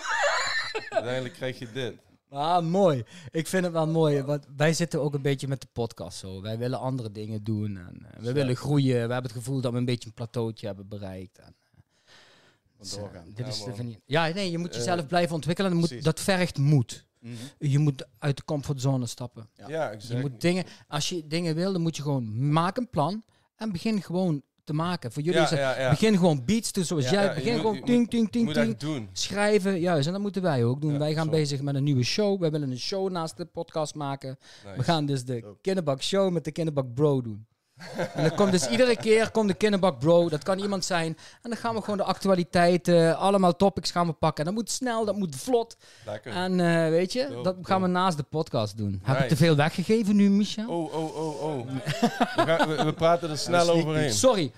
[0.90, 1.96] uiteindelijk krijg je dit.
[2.30, 3.04] Ah, mooi.
[3.32, 4.22] Ik vind het wel mooi.
[4.22, 6.42] Want wij zitten ook een beetje met de podcast zo.
[6.42, 7.78] Wij willen andere dingen doen.
[7.78, 8.94] En, eh, we willen groeien.
[8.94, 11.38] We hebben het gevoel dat we een beetje een plateautje hebben bereikt.
[11.38, 11.80] En, eh,
[12.80, 13.26] dus, eh, doorgaan.
[13.26, 13.76] dit Ja, is de man.
[13.76, 15.72] vernie- ja, nee, je moet jezelf blijven ontwikkelen.
[15.72, 16.06] Dat, moet, precies.
[16.06, 17.08] dat vergt moed.
[17.20, 17.34] Mhm.
[17.60, 19.50] Je moet uit de comfortzone stappen.
[19.68, 19.92] Ja.
[20.08, 23.24] Je moet dingen, als je dingen wil, dan moet je gewoon maak een plan
[23.56, 25.12] en begin gewoon te maken.
[25.12, 25.90] Voor jullie ja, is het, ja, ja.
[25.90, 27.34] begin gewoon beats te zoals Ja, jij.
[27.34, 28.78] begin moet- gewoon ting, ting, ting, ting.
[28.78, 29.10] doen.
[29.14, 30.08] Schrijven, juist.
[30.08, 30.92] En dat moeten wij ook doen.
[30.92, 31.32] Ja, wij gaan zo.
[31.32, 32.40] bezig met een nieuwe show.
[32.40, 34.38] Wij willen een show naast de podcast maken.
[34.66, 34.78] Nice.
[34.78, 35.56] We gaan dus de.
[35.62, 37.46] Kinderbak Show met de Kinderbak Bro doen.
[38.14, 40.30] En dan komt dus iedere keer komt de Kinderbak Bro.
[40.30, 41.18] Dat kan iemand zijn.
[41.42, 44.46] En dan gaan we gewoon de actualiteiten, allemaal topics gaan we pakken.
[44.46, 45.78] En dat moet snel, dat moet vlot.
[46.06, 46.32] Lekker.
[46.34, 49.00] En eh, weet je, dat gaan we naast de podcast doen.
[49.04, 50.70] Heb ik te veel weggegeven nu, Michel?
[50.70, 51.68] Oh, oh, oh, oh.
[52.36, 54.14] we, gaan- we- we praten er snel overheen.
[54.14, 54.52] Sorry.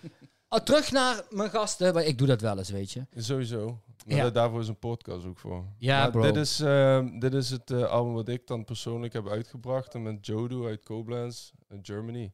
[0.47, 1.93] Ah, terug naar mijn gasten.
[1.93, 3.05] want Ik doe dat wel eens, weet je.
[3.17, 3.79] Sowieso.
[4.05, 4.24] Maar Ja.
[4.24, 5.65] da- daarvoor is een podcast ook voor.
[5.77, 6.21] Ja, Maar bro.
[6.21, 9.93] Dit is, ehm, dit is het eh, album wat ik dan persoonlijk heb uitgebracht.
[9.93, 12.32] En met Jodo uit Koblenz, in Germany.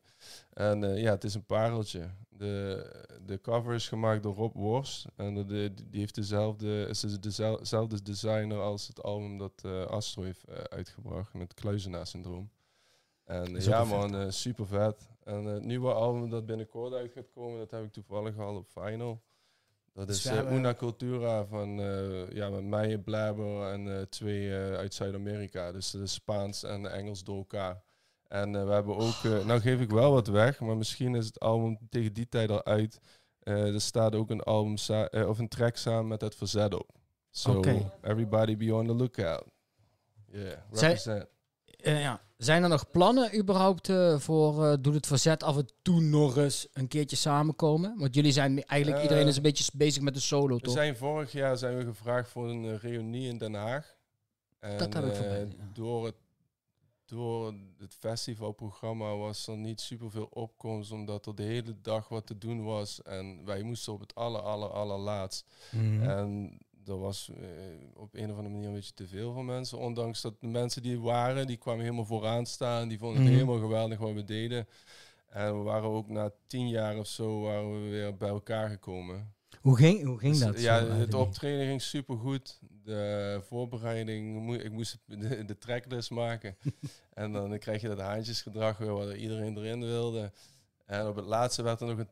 [0.54, 2.10] En eh, ja, het is een pareltje.
[2.30, 2.86] De,
[3.26, 5.06] de cover is gemaakt door Rob Worst.
[5.16, 10.24] En de, die heeft dezelfde, is dezel- dezelfde designer als het album dat eh, Astro
[10.24, 11.34] heeft eh, uitgebracht.
[11.34, 12.50] Met Kluizenaar-syndroom.
[13.24, 13.98] En eh, ja vet.
[13.98, 15.10] man, eh, super vet.
[15.24, 18.56] En eh, het nieuwe album dat binnenkort uit gaat komen, dat heb ik toevallig al
[18.56, 19.22] op vinyl.
[19.98, 24.02] Dat Dus is we eh, Una Cultura van eh, ja, met mij, Blabber en eh,
[24.02, 25.72] twee uit Zuid-Amerika.
[25.72, 27.82] Dus dat is Spaans en Engels door elkaar.
[28.28, 31.78] En we hebben ook, nou geef ik wel wat weg, maar misschien is het album
[31.90, 33.00] tegen die tijd al uit.
[33.44, 34.76] Er staat ook een album
[35.28, 36.90] of een track samen met het verzet op.
[37.30, 37.62] So
[38.02, 39.46] everybody be on the lookout.
[40.26, 41.28] Yeah, Zij-
[41.88, 42.22] Eh, ja.
[42.38, 46.38] Zijn er nog plannen überhaupt eh, voor eh Doe het Verzet af en toe nog
[46.38, 47.98] eens een keertje samenkomen?
[47.98, 50.74] Want jullie zijn eigenlijk, iedereen is een beetje bezig met de solo, We toch?
[50.74, 53.96] zijn vorig jaar zijn we gevraagd voor een reunie in Den Haag.
[54.60, 55.70] En, Dat heb ik voorbij, ja.
[55.74, 56.16] door, het,
[57.06, 62.38] door het festivalprogramma was er niet superveel opkomst, omdat er de hele dag wat te
[62.38, 63.02] doen was.
[63.02, 65.46] En wij moesten op het aller, aller, allerlaatst.
[65.72, 66.10] Mhm.
[66.10, 67.44] En er was eh,
[67.96, 69.78] op een of andere manier een beetje te veel van mensen.
[69.78, 72.88] Ondanks dat de mensen die waren, die kwamen helemaal vooraan staan.
[72.88, 73.34] Die vonden het Mhm.
[73.34, 74.68] helemaal geweldig wat we deden.
[75.30, 79.34] En we waren ook na tien jaar of zo waren we weer bij elkaar gekomen.
[79.62, 80.62] Hoe ging, hoe ging Dus, dat?
[80.62, 82.60] ja, zo het optreden ging super goed.
[82.84, 86.56] De voorbereiding, ik moest de, de tracklist maken.
[87.14, 90.32] en dan krijg je dat haantjesgedrag weer, waar iedereen erin wilde.
[90.86, 92.10] En op het laatste werd er nog een...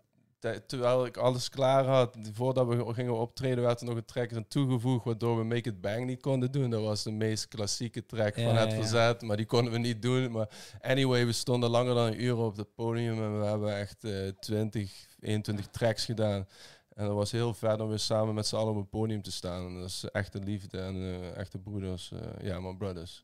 [0.68, 4.48] Terwijl ik alles klaar had, voordat we gingen optreden, werd er nog een track aan
[4.48, 6.70] toegevoegd, waardoor we Make It Bang niet konden doen.
[6.70, 9.80] Dat was de meest klassieke track Ja, van het ja, verzet, maar die konden we
[9.80, 10.32] niet doen.
[10.32, 10.50] Maar
[10.82, 14.28] anyway, we stonden langer dan een uur op het podium en we hebben echt eh
[14.40, 16.48] 20, 21 tracks gedaan.
[16.94, 19.32] En dat was heel vet om weer samen met z'n allen op het podium te
[19.32, 19.66] staan.
[19.68, 22.12] En dat is echte liefde en eh, echte broeders.
[22.12, 23.24] eh, ja, mijn brothers.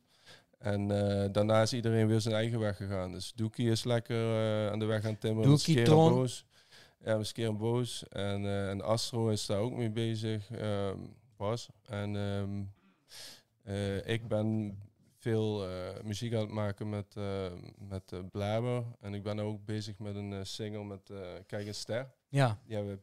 [0.57, 3.11] En eh, daarna is iedereen weer zijn eigen weg gegaan.
[3.11, 5.49] Dus Doekie is lekker eh, aan de weg aan timmeren.
[5.49, 6.27] Doekie, Tron.
[7.03, 8.07] Ja, en Boos.
[8.07, 10.51] En, eh, en Astro is daar ook mee bezig.
[10.51, 10.99] ehm
[11.41, 11.69] was.
[11.81, 12.63] En ehm,
[13.63, 14.77] eh, ik ben
[15.17, 18.83] veel eh, muziek aan het maken met, eh met Blaber.
[18.99, 22.11] En ik ben ook bezig met een single met eh, Kijk een Ster.
[22.29, 22.59] Ja.
[22.65, 23.01] Die hebben we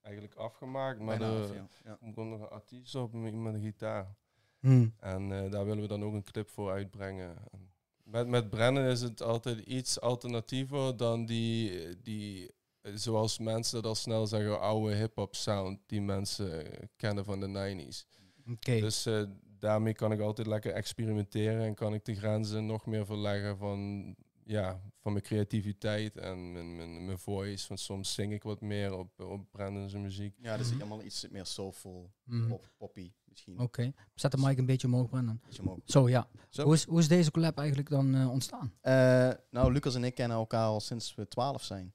[0.00, 1.98] eigenlijk afgemaakt, maar Bijna er ja.
[2.14, 4.14] Komt nog een artiest op met met een gitaar.
[4.60, 4.88] Hm.
[4.98, 7.36] En eh, daar willen we dan ook een clip voor uitbrengen.
[7.50, 7.70] En
[8.02, 12.50] Met, met Brennan is het altijd iets alternatiever dan die, die
[12.82, 18.06] zoals mensen dat al snel zeggen, oude hip-hop sound die mensen kennen van de 90s.
[18.50, 18.80] Oké.
[18.80, 19.22] Dus eh,
[19.58, 24.14] daarmee kan ik altijd lekker experimenteren en kan ik de grenzen nog meer verleggen van
[24.44, 27.68] ja, van mijn creativiteit en mijn, mijn, mijn voice.
[27.68, 30.34] Want soms zing ik wat meer op, op Brandon's muziek.
[30.38, 30.80] Ja, dus Mhm.
[30.80, 32.48] allemaal iets meer soulful, Mhm.
[32.48, 33.58] pop, poppy misschien.
[33.60, 33.92] Oké.
[34.14, 35.40] Zet de mic een beetje omhoog, Brandon.
[35.44, 35.78] Beetje omhoog.
[35.84, 36.28] Zo, ja.
[36.48, 36.62] Zo.
[36.64, 38.72] Hoe, is, hoe is deze collab eigenlijk dan eh, ontstaan?
[38.80, 41.92] Eh, nou, Lucas en ik kennen elkaar al sinds we 12 zijn.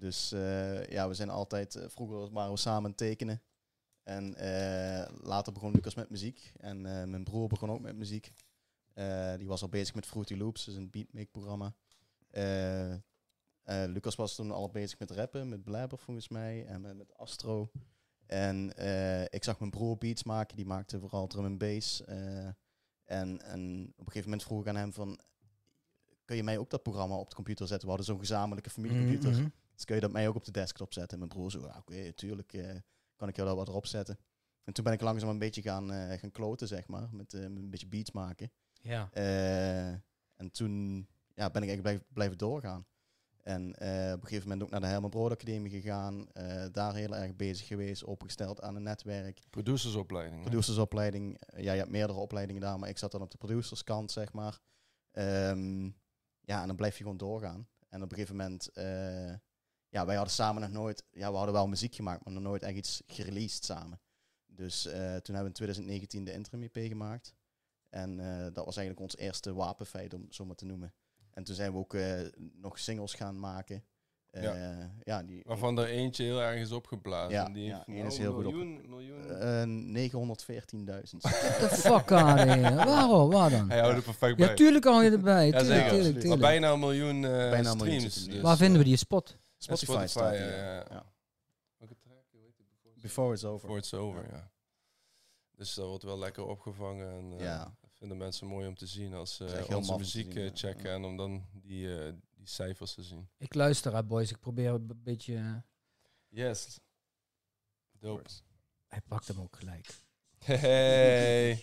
[0.00, 1.74] Dus eh, ja, we zijn altijd.
[1.74, 3.42] eh, vroeger waren we samen tekenen.
[4.02, 6.52] En eh, later begon Lucas met muziek.
[6.56, 8.32] En mijn broer begon ook met muziek.
[9.36, 11.74] Die was al bezig met Fruity Loops, dus een beatmake-programma.
[13.64, 16.66] Lucas was toen al bezig met rappen, met Blabber volgens mij.
[16.66, 17.70] En met, met Astro.
[18.26, 18.68] En
[19.30, 20.56] ik zag mijn broer beats maken.
[20.56, 22.04] Die maakte vooral drum en bass.
[22.04, 25.20] en, en op een gegeven moment vroeg ik aan hem van
[26.24, 27.88] kun je mij ook dat programma op de computer zetten?
[27.88, 29.30] We hadden zo'n gezamenlijke familiecomputer.
[29.30, 29.48] Mhm.
[29.80, 31.12] Dus kun je dat mij ook op de desktop zetten?
[31.12, 32.76] En mijn broer zo, ja, oké, tuurlijk eh,
[33.16, 34.18] kan ik jou daar wat erop zetten.
[34.64, 37.08] En toen ben ik langzaam een beetje gaan, eh, gaan kloten, zeg maar.
[37.12, 38.50] Met, eh, een beetje beats maken.
[38.80, 39.08] Ja.
[39.12, 39.88] Eh,
[40.36, 40.96] en toen
[41.34, 42.86] ja, ben ik eigenlijk blijf, blijven doorgaan.
[43.42, 46.32] En eh, op een gegeven moment ook naar de Herman Brood Academie gegaan.
[46.32, 49.40] eh, daar heel erg bezig geweest, opgesteld aan een netwerk.
[49.50, 50.40] Producersopleiding.
[50.42, 51.40] Producersopleiding.
[51.56, 54.60] ja, je hebt meerdere opleidingen daar, maar ik zat dan op de producerskant, zeg maar.
[55.10, 55.84] Ehm,
[56.40, 57.68] ja, en dan blijf je gewoon doorgaan.
[57.88, 59.34] En op een gegeven moment, eh,
[59.90, 62.62] ja, wij hadden samen nog nooit, ja, we hadden wel muziek gemaakt, maar nog nooit
[62.62, 64.00] echt iets gereleased samen.
[64.46, 67.34] Dus eh, toen hebben we in 2019 de interim EP gemaakt.
[67.88, 70.92] En eh, dat was eigenlijk ons eerste wapenfeit, om het zo maar te noemen.
[71.30, 72.20] En toen zijn we ook eh,
[72.54, 73.84] nog singles gaan maken.
[74.30, 74.90] Eh, Ja.
[75.02, 75.22] ja.
[75.22, 77.30] die, Waarvan er eentje heel erg is opgeblazen.
[77.32, 79.30] Ja, die ja, heeft nou is heel goed op- miljoen, miljoen.
[79.30, 81.20] eh 914.000.
[81.20, 82.74] The fuck here.
[82.74, 83.30] Waarom?
[83.30, 83.68] Waar dan?
[83.70, 84.48] Hij houdt er perfect bij.
[84.48, 85.46] Ja, tuurlijk hou je erbij.
[85.46, 85.90] Ja, Tuurlijk, zeker.
[85.90, 86.40] tuurlijk, Maar Maar tuurlijk.
[86.40, 88.26] bijna een miljoen eh, Bijna een miljoen streams.
[88.26, 88.32] nu.
[88.32, 89.36] dus, Waar vinden we die spot?
[89.62, 90.86] Spotify, Spotify, staat ja, hier, ja, ja.
[90.90, 91.12] ja.
[91.76, 92.24] Welke track?
[92.30, 93.02] Hoe heet het?
[93.02, 93.60] Before it's over.
[93.60, 94.50] Before it's over, ja.
[95.56, 97.10] Dus dat wordt wel lekker opgevangen.
[97.10, 97.76] En, eh, Ja.
[97.80, 100.88] dat vinden mensen mooi om te zien als ze heel onze muziek zien, eh, checken.
[100.88, 100.94] Ja.
[100.94, 103.28] En om dan die, eh, die cijfers te zien.
[103.36, 104.30] Ik luister, hè, boys.
[104.30, 105.62] Ik probeer een beetje...
[106.28, 106.78] Yes.
[107.92, 108.30] Dope.
[108.86, 109.88] hij pakt hem ook gelijk.
[110.44, 111.62] Hey.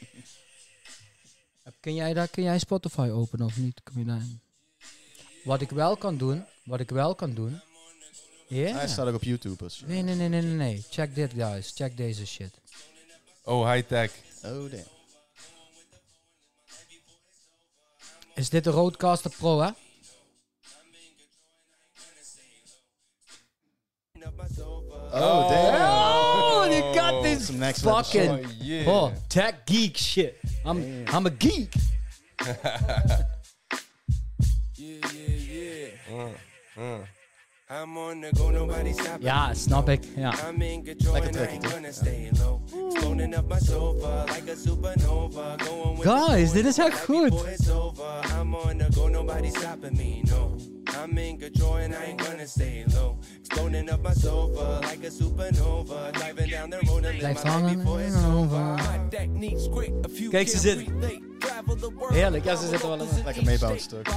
[1.79, 3.83] Kun jij, daar, kun jij Spotify openen of niet?
[3.83, 4.25] Kun je daar...
[5.43, 7.62] Wat ik wel kan doen, wat ik wel kan doen...
[8.47, 8.75] Ja.
[8.75, 9.63] Hij staat ook op YouTube.
[9.63, 9.83] Dus.
[9.86, 10.86] Nee, nee, nee, nee, nee, nee.
[10.89, 11.71] Check dit, guys.
[11.75, 12.60] Check deze shit.
[13.43, 14.12] Oh, high-tech.
[14.43, 14.83] Oh, damn.
[18.36, 19.69] Is dit de Roadcaster Pro, hè?
[25.12, 25.75] Oh, damn.
[25.75, 28.29] Oh, you got this Some next level fucking...
[28.29, 28.88] Oh, yeah.
[28.88, 30.36] Oh, tech geek shit.
[30.65, 31.15] I'm, Damn.
[31.15, 31.73] I'm a geek.
[34.79, 36.27] Yeah, yeah, yeah.
[36.77, 36.97] Uh, uh.
[37.69, 39.91] I'm on the go, nobody stopping Ja, me, snap no.
[39.93, 40.03] ik.
[40.15, 40.34] Ja.
[40.49, 42.62] I'm in control Lekker and I ain't trekkie, gonna stay low.
[42.91, 45.58] Exploding up my sofa like a supernova.
[45.58, 47.30] Going with Guys, the dit is echt right goed.
[47.30, 48.21] before it's over.
[48.39, 50.56] I'm on the go, nobody stopping me, no.
[51.03, 53.17] I'm in control and I ain't gonna stay low.
[53.39, 56.12] Exploding up my sofa like a supernova.
[56.13, 58.56] Driving down the road and live Blijft my life hangen before it's en over.
[58.56, 58.75] over.
[58.77, 61.37] My deck needs quick, a few Kijk, ze can't
[62.10, 64.08] Heerlijk, ja, ze zitten wel in- Lekker meebouwend stuk.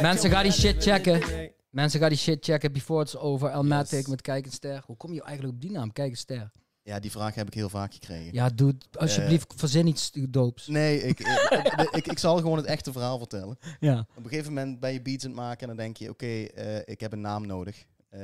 [0.00, 1.22] Mensen, ga die shit checken.
[1.70, 3.50] Mensen, ga die shit checken before it's over.
[3.50, 4.06] Elmatic Yes.
[4.06, 4.82] met Kijk en Ster.
[4.86, 5.92] Hoe kom je eigenlijk op die naam?
[5.92, 6.50] Kijk en Ster.
[6.82, 8.32] Ja, die vraag heb ik heel vaak gekregen.
[8.32, 10.66] Ja, doe alsjeblieft, verzin iets doops.
[10.66, 13.58] Nee, ik, ik, ik, ik zal gewoon het echte verhaal vertellen.
[13.80, 14.06] Ja.
[14.16, 16.26] Op een gegeven moment ben je beats aan het maken en dan denk je, oké,
[16.44, 18.20] eh, ik heb een naam nodig eh,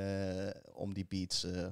[0.72, 1.66] om die beats eh,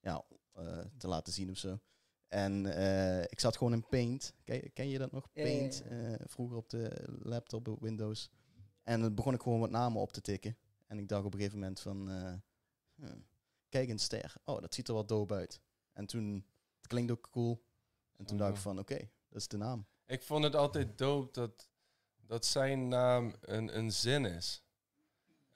[0.00, 0.22] ja,
[0.54, 0.62] eh,
[0.98, 1.78] te laten zien of zo.
[2.28, 4.34] En eh, ik zat gewoon in Paint.
[4.44, 5.28] Ken, ken je dat nog?
[5.32, 5.58] Ja, ja, ja.
[5.58, 5.82] Paint.
[5.82, 8.30] eh, vroeger op de laptop, op Windows.
[8.82, 10.56] En dan begon ik gewoon wat namen op te tikken.
[10.86, 13.12] En ik dacht op een gegeven moment van, eh,
[13.68, 14.34] kijk een ster.
[14.44, 15.60] Oh, dat ziet er wat dope uit.
[15.92, 17.64] En toen, het klinkt ook cool.
[18.16, 19.86] En toen dacht ik van, oké, dat is de naam.
[20.06, 21.68] Ik vond het altijd dope dat,
[22.16, 24.64] dat zijn naam een, een zin is.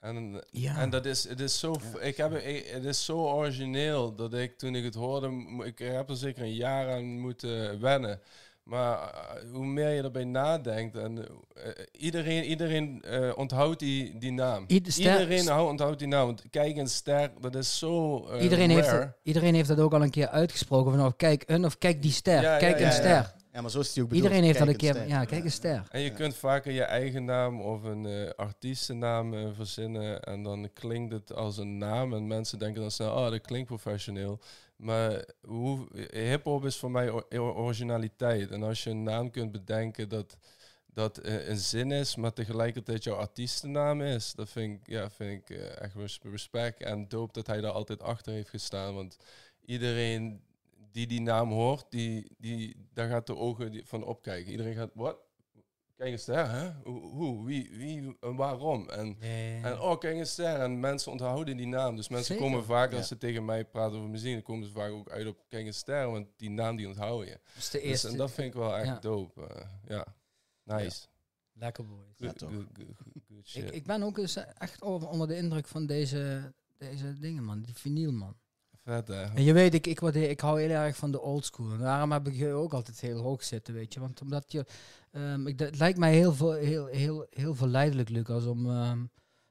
[0.01, 0.77] En, Ja.
[0.77, 4.57] en dat is, het is zo, ik heb, ik- het is zo origineel dat ik
[4.57, 5.31] toen ik het hoorde,
[5.65, 8.19] ik heb er zeker een jaar aan moeten wennen.
[8.63, 11.17] Maar eh, hoe meer je erbij nadenkt, en
[11.53, 14.63] eh, iedereen, iedereen eh, onthoudt die, die naam.
[14.67, 16.25] Ieder iedereen hou- onthoudt die naam.
[16.25, 20.09] Want kijk, een ster, dat is zo iedereen, heeft iedereen heeft dat ook al een
[20.09, 20.91] keer uitgesproken.
[20.91, 22.41] Van, oh, kijk een of kijk die ster.
[22.41, 23.33] Ja, kijk een ja, ster.
[23.53, 24.25] Ja, maar zo is die ook bedoeld.
[24.27, 25.07] Iedereen heeft dat een keer.
[25.07, 25.83] Ja, kijk een ster.
[25.89, 26.15] En je Ja.
[26.15, 30.21] kunt vaker je eigen naam of een eh, artiestennaam eh, verzinnen.
[30.21, 32.13] En dan klinkt het als een naam.
[32.13, 34.39] En mensen denken dan snel, oh, dat klinkt professioneel.
[34.75, 38.51] Maar hoe, hip-hop is voor mij originaliteit.
[38.51, 40.37] En als je een naam kunt bedenken dat
[40.93, 45.49] dat eh, een zin is, maar tegelijkertijd jouw artiestennaam is, dat vind ik, ja, vind
[45.49, 46.81] ik echt res- respect.
[46.83, 48.93] En dope dat hij daar altijd achter heeft gestaan.
[48.95, 49.17] Want
[49.65, 50.41] iedereen
[50.91, 54.51] die die naam hoort, die, die, daar gaat de ogen van opkijken.
[54.51, 55.17] Iedereen gaat, wat?
[55.95, 56.71] kijk eens daar, hè?
[56.83, 58.89] Hoe, hoe, wie, wie en waarom?
[58.89, 59.15] En,
[59.63, 60.59] en oh, kijk eens daar.
[60.59, 61.95] En mensen onthouden die naam.
[61.95, 62.49] Dus mensen Zeker.
[62.49, 63.05] komen vaak, als Ja.
[63.07, 65.83] ze tegen mij praten over muziek, dan komen ze vaak ook uit op kijk eens
[65.83, 67.33] daar, want die naam die onthouden je.
[67.33, 68.07] dat is de Dus, eerste.
[68.07, 68.99] en dat vind ik wel echt ja.
[68.99, 69.47] dope.
[69.47, 70.15] eh, ja,
[70.63, 71.07] nice.
[71.53, 72.17] Lekker boys.
[72.17, 72.49] Ja, toch.
[72.51, 73.63] good, good, good, good shit.
[73.63, 77.61] Ik, ik ben ook eens echt over- onder de indruk van deze, deze dingen, man.
[77.61, 78.35] Die vinyl, man.
[78.91, 79.23] Vet, hè?
[79.23, 81.71] En je weet, ik, ik, waardeer- ik hou heel erg van de old school.
[81.71, 83.99] En daarom heb ik je ook altijd heel hoog zitten, weet je.
[83.99, 84.65] Want omdat je...
[85.11, 88.69] ehm, ik, het lijkt mij heel, veel, heel, heel, heel verleidelijk, Lucas, om...
[88.69, 89.05] ehm,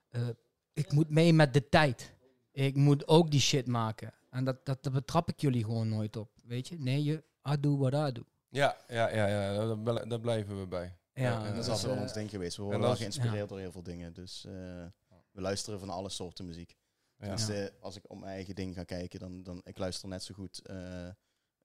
[0.08, 0.28] eh,
[0.72, 2.12] ik moet mee met de tijd.
[2.52, 4.12] Ik moet ook die shit maken.
[4.30, 6.78] En dat, dat, dat betrap ik jullie gewoon nooit op, weet je.
[6.78, 7.22] Nee, je...
[7.52, 8.22] I do what I do.
[8.48, 9.74] Ja, ja, ja, ja
[10.04, 10.96] daar, blijven we bij.
[11.12, 12.56] Ja, Ja, dat is dus, altijd wel eh, ons ding geweest.
[12.56, 13.46] We en worden wel geïnspireerd ja.
[13.46, 14.12] door heel veel dingen.
[14.12, 14.52] Dus eh,
[15.30, 16.76] we luisteren van alle soorten muziek.
[17.20, 17.34] Ja.
[17.34, 20.22] Dus eh, als ik op mijn eigen ding ga kijken, dan, dan ik luister net
[20.22, 21.08] zo goed eh,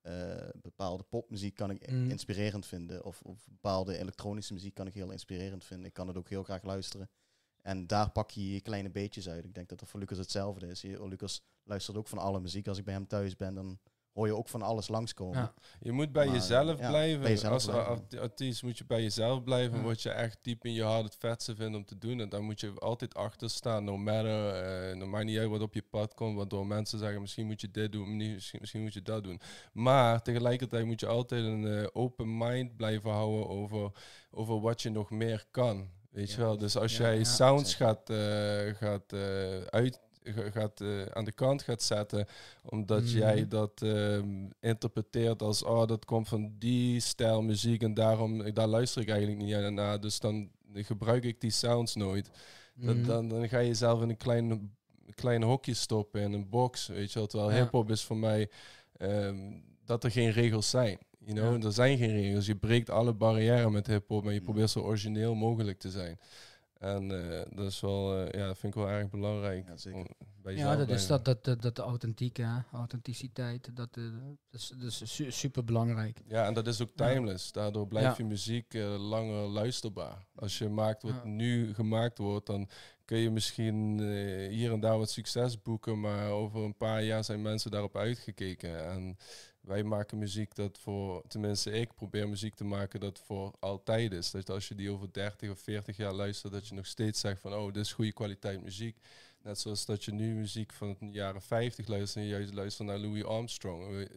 [0.02, 2.10] eh, bepaalde popmuziek kan ik Mm.
[2.10, 3.04] inspirerend vinden.
[3.06, 5.86] Of, of bepaalde elektronische muziek kan ik heel inspirerend vinden.
[5.86, 7.10] Ik kan het ook heel graag luisteren.
[7.62, 9.46] En daar pak je je kleine beetjes uit.
[9.46, 10.82] Ik denk dat dat voor Lucas hetzelfde is.
[10.82, 12.68] Je, Lucas luistert ook van alle muziek.
[12.68, 13.80] Als ik bij hem thuis ben, dan
[14.16, 15.38] hoor je ook van alles langskomen.
[15.38, 15.54] Ja.
[15.80, 17.22] Je moet bij Maar, jezelf ja, blijven.
[17.22, 17.88] bij jezelf Als blijven.
[17.88, 19.78] art- artiest moet je bij jezelf blijven.
[19.78, 19.84] Ja.
[19.84, 22.20] Wat je echt diep in je hart het vetste vindt om te doen.
[22.20, 23.84] En daar moet je altijd achter staan.
[23.84, 24.50] No matter.
[24.50, 26.36] eh no maakt niet uit wat op je pad komt.
[26.38, 28.18] Waardoor mensen zeggen misschien moet je dit doen.
[28.18, 29.42] Misschien, misschien moet je dat doen.
[29.74, 33.92] Maar tegelijkertijd moet je altijd een eh, open mind blijven houden over,
[34.32, 35.90] over wat je nog meer kan.
[36.12, 36.44] Weet je Ja.
[36.44, 36.58] wel?
[36.58, 37.86] Dus als Ja, jij ja, sounds zeker.
[37.86, 40.00] gaat, eh, gaat eh, uit
[40.34, 42.26] gaat, eh, aan de kant gaat zetten,
[42.66, 43.18] omdat Mhm.
[43.18, 48.68] jij dat ehm, interpreteert als, oh, dat komt van die stijl muziek en daarom, daar
[48.68, 52.30] luister ik eigenlijk niet naar, dus dan gebruik ik die sounds nooit.
[52.76, 53.08] Dan, Mhm.
[53.08, 54.76] dan, dan ga je jezelf in een klein,
[55.16, 57.28] klein hokje stoppen, in een box, weet je wel.
[57.28, 57.58] Terwijl Ja.
[57.62, 58.50] hip-hop is voor mij
[58.98, 59.38] ehm,
[59.86, 60.98] dat er geen regels zijn.
[61.20, 61.58] You know?
[61.62, 61.66] Ja.
[61.68, 62.46] Er zijn geen regels.
[62.46, 66.20] Je breekt alle barrières met hip-hop en je probeert zo origineel mogelijk te zijn.
[66.86, 69.68] En eh, dat is wel, eh, ja, dat vind ik wel erg belangrijk.
[69.68, 70.06] Ja, zeker.
[70.44, 74.04] Ja, jezelf dat is dat, dat, dat, dat de authentieke, hè, authenticiteit, dat, eh,
[74.50, 76.22] dat is, dat is su- super belangrijk.
[76.28, 77.52] Ja, en dat is ook timeless.
[77.52, 78.24] Daardoor blijft Ja.
[78.24, 80.26] je muziek eh, langer luisterbaar.
[80.36, 81.30] Als je maakt wat Ja.
[81.30, 82.70] nu gemaakt wordt, dan
[83.06, 87.24] kun je misschien eh, hier en daar wat succes boeken, maar over een paar jaar
[87.24, 88.86] zijn mensen daarop uitgekeken.
[88.90, 89.18] En
[89.66, 94.32] wij maken muziek dat voor, tenminste ik probeer muziek te maken dat voor altijd is.
[94.32, 97.42] Dat als je die over 30 of 40 jaar luistert, dat je nog steeds zegt
[97.42, 98.98] van, oh, dit is goede kwaliteit muziek.
[99.42, 102.98] Net zoals dat je nu muziek van de jaren 50 luistert en juist luistert naar
[102.98, 104.08] Louis Armstrong.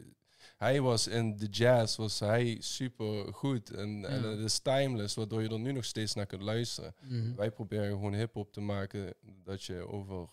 [0.57, 3.71] Hij was in de jazz, was hij super goed.
[3.71, 4.29] En, en Ja.
[4.29, 6.95] het is timeless, waardoor je er nu nog steeds naar kunt luisteren.
[7.03, 7.35] Mhm.
[7.35, 10.29] Wij proberen gewoon hip-hop te maken dat je over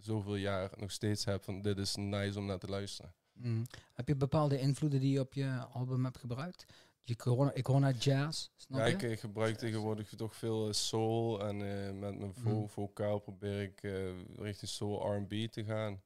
[0.00, 3.14] zoveel jaar nog steeds hebt van dit is nice om naar te luisteren.
[3.36, 3.64] Mhm.
[3.94, 6.66] Heb je bepaalde invloeden die je op je album hebt gebruikt?
[7.00, 8.92] Je, ik hoor- ik hoor naar jazz, snap Ja, je?
[8.94, 12.66] ik, ik gebruik tegenwoordig toch veel eh, soul en eh, met mijn vo Mhm.
[12.68, 16.02] vocaal probeer ik eh, richting soul R&B te gaan.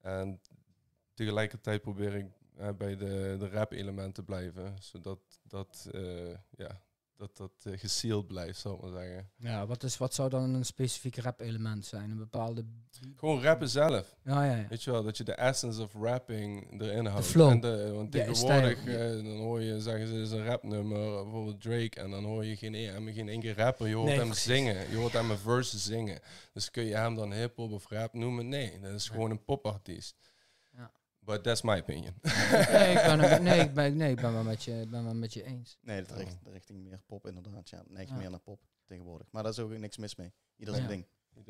[0.00, 0.40] En
[1.14, 2.26] tegelijkertijd probeer ik
[2.78, 5.88] bij de, de rap elementen te blijven, zodat dat,
[6.56, 6.80] ja,
[7.18, 9.30] dat, dat eh, gesealed blijft, zal ik maar zeggen.
[9.36, 12.10] Ja, wat, is, wat zou dan een specifiek rap element zijn?
[12.10, 12.64] Een bepaalde...
[13.16, 14.16] Gewoon rappen zelf.
[14.24, 14.66] Ja, ja, ja.
[14.68, 17.26] Weet je wel, dat je de essence of rapping erin houdt.
[17.26, 17.50] flow.
[17.50, 22.00] En de, want tegenwoordig eh, dan hoor je, zeggen ze, is een rapnummer, bijvoorbeeld Drake,
[22.00, 23.88] en dan hoor je geen, e- geen keer rapper.
[23.88, 24.44] Je hoort Nee, hem precies.
[24.44, 26.18] zingen, je hoort hem een verse zingen.
[26.52, 28.48] Dus kun je hem dan hip-hop of rap noemen?
[28.48, 30.16] Nee, dat is gewoon een popartiest.
[31.28, 32.14] But that's my opinion.
[32.72, 35.14] Nee, ik ben, er- nee, ik ben, nee, ik ben wel met je, ben wel
[35.14, 35.78] met je eens.
[35.80, 37.68] Nee, dat richt, de richting meer pop inderdaad.
[37.70, 38.16] Ja, neigt Ja.
[38.16, 39.26] meer naar pop tegenwoordig.
[39.30, 40.32] Maar daar is ook niks mis mee.
[40.56, 40.80] Ieder Ja.
[40.80, 41.06] zijn ding.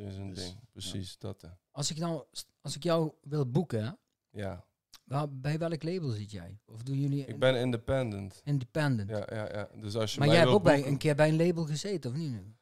[0.09, 0.59] Is een Dus, ding.
[0.73, 1.43] Precies, dat.
[1.43, 1.49] hè.
[1.71, 2.25] Als ik, nou,
[2.61, 3.99] als ik jou wil boeken,
[4.31, 4.65] Ja,
[5.05, 6.59] waar, bij welk label zit jij?
[6.67, 8.41] Of doen jullie ik ben independent.
[8.45, 9.11] independent?
[9.11, 9.69] Ja, ja, ja.
[9.81, 12.11] Dus als je maar mij jij hebt ook bij, een keer bij een label gezeten,
[12.11, 12.55] of niet nu?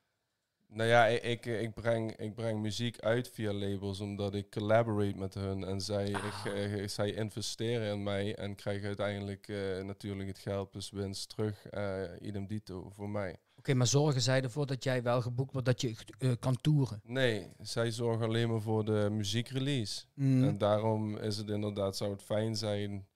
[0.69, 5.35] Nou ja, ik, ik, breng, ik breng muziek uit via labels omdat ik collaborate met
[5.35, 6.25] hun en zij, Ah.
[6.25, 11.29] ik, eh, zij investeren in mij en krijgen uiteindelijk eh, natuurlijk het geld plus winst
[11.29, 13.37] terug, eh idem dito, voor mij.
[13.57, 15.95] Oké, maar zorgen zij ervoor dat jij wel geboekt wordt, dat je
[16.39, 17.01] kan toeren?
[17.05, 20.05] Nee, zij zorgen alleen maar voor de muziekrelease.
[20.15, 20.45] Mm.
[20.45, 23.07] En daarom is het inderdaad, zou het fijn zijn,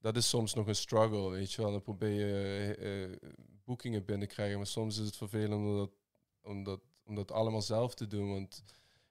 [0.00, 1.70] dat is soms nog een struggle, weet je wel.
[1.70, 3.10] Dan probeer je eh, eh,
[3.64, 5.90] boekingen binnenkrijgen, maar soms is het vervelend
[6.42, 8.62] om dat, om dat, allemaal zelf te doen, want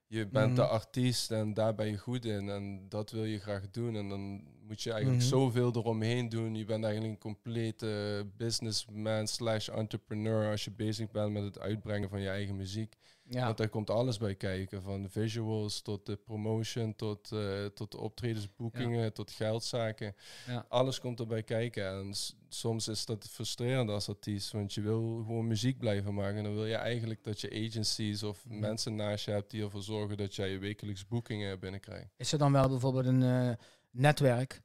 [0.08, 0.72] je bent de Mhm.
[0.72, 3.96] artiest en daar ben je goed in en dat wil je graag doen.
[3.96, 5.30] En dan moet je eigenlijk Mhm.
[5.32, 6.56] zoveel eromheen doen.
[6.56, 12.10] Je bent eigenlijk een complete businessman slash entrepreneur als je bezig bent met het uitbrengen
[12.10, 12.96] van je eigen muziek.
[13.30, 13.46] Ja.
[13.46, 14.82] Want daar komt alles bij kijken.
[14.82, 20.16] Van visuals tot de promotion, tot, eh tot optredensboekingen, tot geldzaken.
[20.48, 20.66] Ja.
[20.70, 21.88] Alles komt erbij kijken.
[21.88, 22.14] En
[22.50, 24.52] soms is dat frustrerend als artiest.
[24.52, 26.38] Want je wil gewoon muziek blijven maken.
[26.38, 28.60] En dan wil je eigenlijk dat je agencies of Mhm.
[28.60, 32.14] mensen naast je hebt die ervoor zorgen dat jij je wekelijks boekingen binnenkrijgt.
[32.18, 33.56] Is er dan wel bijvoorbeeld een eh,
[33.92, 34.62] netwerk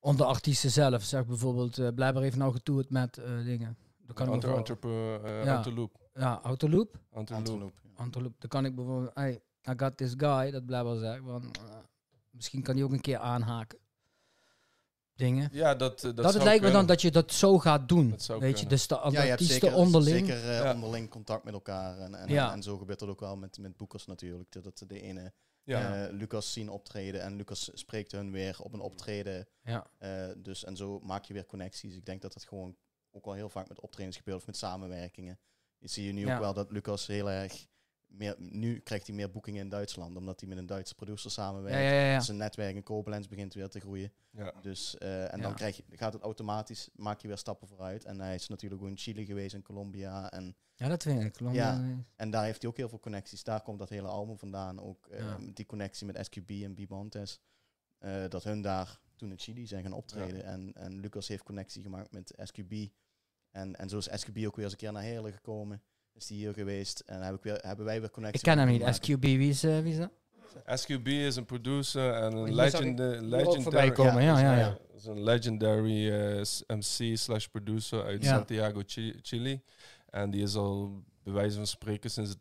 [0.00, 1.02] onder artiesten zelf?
[1.02, 3.76] Zeg bijvoorbeeld, eh blijkbaar heeft nou getoerd met eh, dingen.
[4.06, 4.50] Dan kan Anter,
[4.84, 5.54] eh, Ja.
[6.14, 6.96] Ja, Autoloop.
[7.96, 8.34] Anteloop.
[8.40, 9.32] Dan kan ik bijvoorbeeld, hey,
[9.68, 11.20] I got this guy, dat blijkbaar zegt.
[11.24, 11.76] Van, eh,
[12.30, 13.78] misschien kan hij ook een keer aanhaken.
[15.16, 15.48] Dingen.
[15.52, 18.10] Ja, dat, eh, dat, Dat, het lijkt me dan dat je dat zo gaat doen.
[18.10, 20.26] Dat zou Weet je, dus de, Ja, je artiesten zeker, onderling.
[20.26, 20.72] zeker eh, Ja.
[20.74, 21.98] onderling contact met elkaar.
[21.98, 22.52] En, en, Ja.
[22.52, 24.52] en zo gebeurt dat ook wel met, met boekers natuurlijk.
[24.52, 25.32] Dat- Dat de ene
[25.64, 26.06] Ja.
[26.06, 29.48] eh, Lucas zien optreden en Lucas spreekt hun weer op een optreden.
[29.64, 29.86] Ja.
[29.98, 31.94] Eh, dus, en zo maak je weer connecties.
[31.96, 32.76] Ik denk dat dat gewoon
[33.10, 35.38] ook wel heel vaak met optredens gebeurt of met samenwerkingen.
[35.78, 36.34] Je ziet je nu Ja.
[36.34, 37.66] ook wel dat Lucas heel erg
[38.16, 41.78] meer, nu krijgt hij meer boekingen in Duitsland, omdat hij met een Duitse producer samenwerkt.
[41.78, 42.20] Ja, ja.
[42.20, 44.12] Zijn netwerk in Koblenz begint weer te groeien.
[44.30, 44.52] Ja.
[44.60, 45.42] Dus, eh, en Ja.
[45.42, 48.04] dan krijg je, gaat het automatisch, maak je weer stappen vooruit.
[48.04, 50.30] En hij is natuurlijk ook in Chili geweest en Colombia.
[50.30, 51.32] En, Ja, dat weet ik.
[51.36, 51.96] Colombia, Ja.
[52.16, 53.44] en daar heeft hij ook heel veel connecties.
[53.44, 54.80] Daar komt dat hele album vandaan.
[54.80, 57.40] Ook eh, die connectie met SQB en Bibantes.
[57.98, 60.44] eh dat hun daar toen in Chili zijn gaan optreden.
[60.44, 62.72] En, en Lucas heeft connectie gemaakt met SQB.
[63.50, 65.82] En, en zo is SQB ook weer eens een keer naar Heerlen gekomen.
[66.16, 67.02] Is die hier geweest.
[67.06, 68.38] En heb ik weer, hebben wij weer connectie.
[68.38, 68.94] Ik ken hem niet.
[68.94, 70.10] SQB, wie is, eh, wie is dat?
[70.80, 73.90] SQB is een producer en een legend, ook legendary...
[73.90, 74.78] komen, ja, ja, ja.
[74.96, 78.28] is een legendary eh, MC slash producer uit Ja.
[78.34, 79.60] Santiago, Chi- Chili.
[80.10, 82.34] En die is al, bij wijze van spreken, sinds,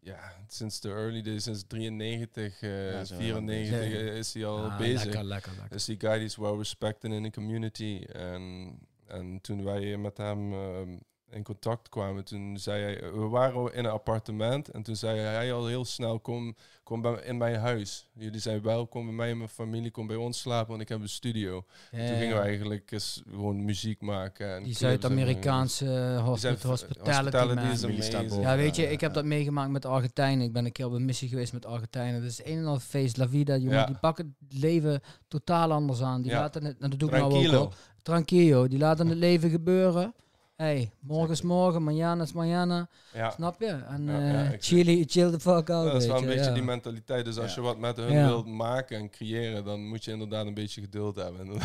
[0.00, 4.08] ja, sinds de early days, sinds 93, eh, Ja, zo lang 94 bezig.
[4.08, 5.04] eh, is hij al Ah, bezig.
[5.04, 5.70] Lekker, lekker, lekker.
[5.70, 8.02] Dus die guy die is well respected in de community.
[8.12, 8.72] En,
[9.06, 10.96] en toen wij met hem ehm,
[11.30, 15.52] in contact kwamen, toen zei hij, we waren in een appartement en toen zei hij
[15.52, 18.08] al heel snel, kom, kom bij, in mijn huis.
[18.12, 21.00] Jullie zijn welkom bij mij en mijn familie, kom bij ons slapen, want ik heb
[21.00, 21.64] een studio.
[21.90, 24.54] Ja, toen ja, gingen we eigenlijk eens gewoon muziek maken.
[24.54, 27.70] En Die Zuid-Amerikaanse eh, Die zijn- hospi- hospitality, hospitality man.
[27.72, 28.34] is Familie staat amazing.
[28.42, 28.50] boven.
[28.50, 30.46] Ja, weet je, Ja, ik heb dat meegemaakt met Argentijnen.
[30.46, 32.20] Ik ben een keer op een missie geweest met Argentijnen.
[32.20, 33.74] Dat is een en al feest, la vida, jongen.
[33.74, 33.86] Ja.
[33.86, 36.22] Die pakken het leven totaal anders aan.
[36.22, 36.40] Die Ja.
[36.40, 37.72] laten het, en dat doe ik nou ook al.
[38.02, 38.68] Tranquilo.
[38.68, 40.14] Die laten het leven gebeuren.
[40.58, 42.88] Hey, morgen is morgen, mañana is mañana.
[43.14, 43.30] Ja.
[43.30, 43.66] Snap je?
[43.66, 44.64] En Ja, eh, ja, exact.
[44.64, 45.86] chili, chill the fuck out.
[45.86, 46.54] Ja, dat is weet wel een je, beetje ja.
[46.54, 47.24] die mentaliteit.
[47.24, 47.60] Dus als Ja.
[47.60, 48.26] je wat met hun Ja.
[48.26, 51.46] wilt maken en creëren, dan moet je inderdaad een beetje geduld hebben.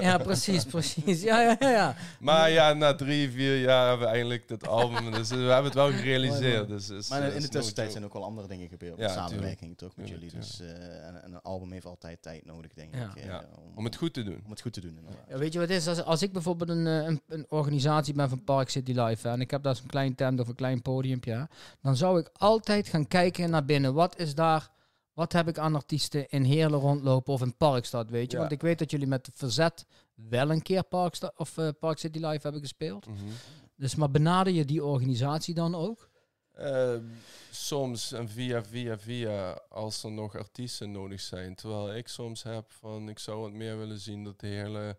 [0.00, 1.22] Ja, precies, precies.
[1.22, 1.68] Ja, ja, ja.
[1.70, 1.94] ja.
[2.20, 5.10] Maar ja, na drie, vier jaar hebben we eindelijk dit album.
[5.18, 6.68] Dus we hebben het wel gerealiseerd.
[6.68, 8.96] Dus, is, Maar in de no tussentijd zijn ook wel andere dingen gebeurd.
[8.98, 10.30] Met samenwerking toch met jullie.
[10.30, 13.10] Dus, eh, en, en een album heeft altijd tijd nodig, denk Ja.
[13.14, 13.16] ik.
[13.16, 13.44] eh, Ja.
[13.56, 14.40] om, Om het goed te doen.
[14.44, 14.96] om het goed te doen.
[14.98, 15.24] inderdaad.
[15.28, 15.88] Ja, weet je wat is?
[15.88, 19.32] Als, als ik bijvoorbeeld een, eh, een, een organisatie ben van Park City Live hè,
[19.32, 21.48] en ik heb daar zo'n klein tent of een klein podiumpje,
[21.82, 23.94] dan zou ik altijd gaan kijken naar binnen.
[23.94, 24.70] Wat is daar,
[25.12, 28.36] wat heb ik aan artiesten in Heerlen rondlopen of in Parkstad, weet je?
[28.36, 28.38] Ja.
[28.38, 32.18] Want ik weet dat jullie met Verzet wel een keer Parkstad of eh, Park City
[32.18, 33.06] Live hebben gespeeld.
[33.06, 33.16] Mhm.
[33.76, 36.08] Dus maar benader je die organisatie dan ook?
[36.58, 36.96] Eh,
[37.50, 41.54] soms en via, via, via, als er nog artiesten nodig zijn.
[41.54, 44.96] Terwijl ik soms heb van, ik zou wat meer willen zien dat de hele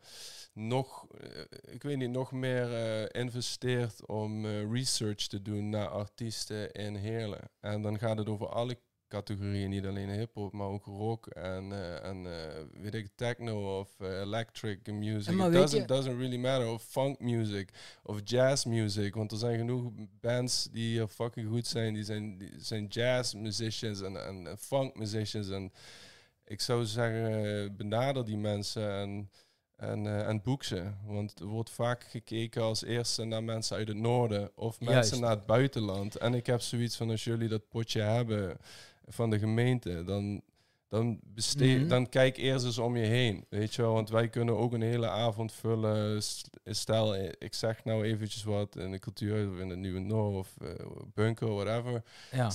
[0.54, 1.42] nog, eh,
[1.74, 6.96] ik weet niet, nog meer eh, investeert om eh, research te doen naar artiesten in
[6.96, 7.52] Heerlen.
[7.60, 8.78] En dan gaat het over alle
[9.10, 14.00] categorieën, niet alleen hip-hop, maar ook rock en, eh, en eh, weet ik, techno of
[14.00, 15.34] eh, electric music.
[15.34, 16.68] It doesn't, doesn't really matter.
[16.68, 17.70] Of funk music
[18.04, 19.16] of jazz music.
[19.16, 19.92] Want er zijn genoeg
[20.22, 21.94] bands die hier fucking goed zijn.
[21.94, 25.50] Die zijn, die zijn jazz musicians en, en, funk musicians.
[25.50, 25.72] En
[26.46, 29.30] ik zou zeggen, benader die mensen en,
[29.76, 30.84] en, en boek ze.
[31.06, 35.20] Want er wordt vaak gekeken als eerste naar mensen uit het noorden of mensen Juist.
[35.20, 36.16] naar het buitenland.
[36.16, 38.58] En ik heb zoiets van als jullie dat potje hebben
[39.10, 40.42] van de gemeente, dan,
[40.88, 41.88] dan, besteed, Mhm.
[41.88, 43.46] dan kijk eerst eens om je heen.
[43.50, 46.22] Weet je wel, want wij kunnen ook een hele avond vullen.
[46.66, 50.38] Stel, eh, ik zeg nou eventjes wat in de cultuur, of in de Nieuwe Noor
[50.38, 50.70] of eh,
[51.14, 52.04] Bunker, whatever.
[52.32, 52.50] Ja.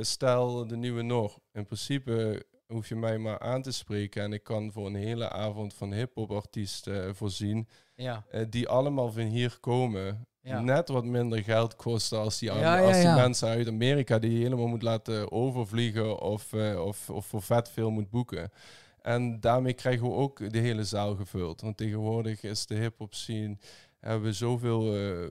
[0.00, 1.38] Stel de Nieuwe Noor.
[1.52, 5.28] In principe hoef je mij maar aan te spreken en ik kan voor een hele
[5.30, 7.68] avond van hip-hop artiesten eh, voorzien.
[7.94, 8.24] Ja.
[8.48, 10.26] die allemaal van hier komen.
[10.42, 10.60] Ja.
[10.60, 13.14] Net wat minder geld kosten als die, Ja, als die ja.
[13.14, 17.70] mensen uit Amerika die je helemaal moet laten overvliegen of, eh, of, of voor vet
[17.70, 18.50] veel moet boeken.
[19.02, 21.60] En daarmee krijgen we ook de hele zaal gevuld.
[21.60, 23.56] Want tegenwoordig is de hip-hop scene,
[24.00, 25.30] hebben we zoveel, eh,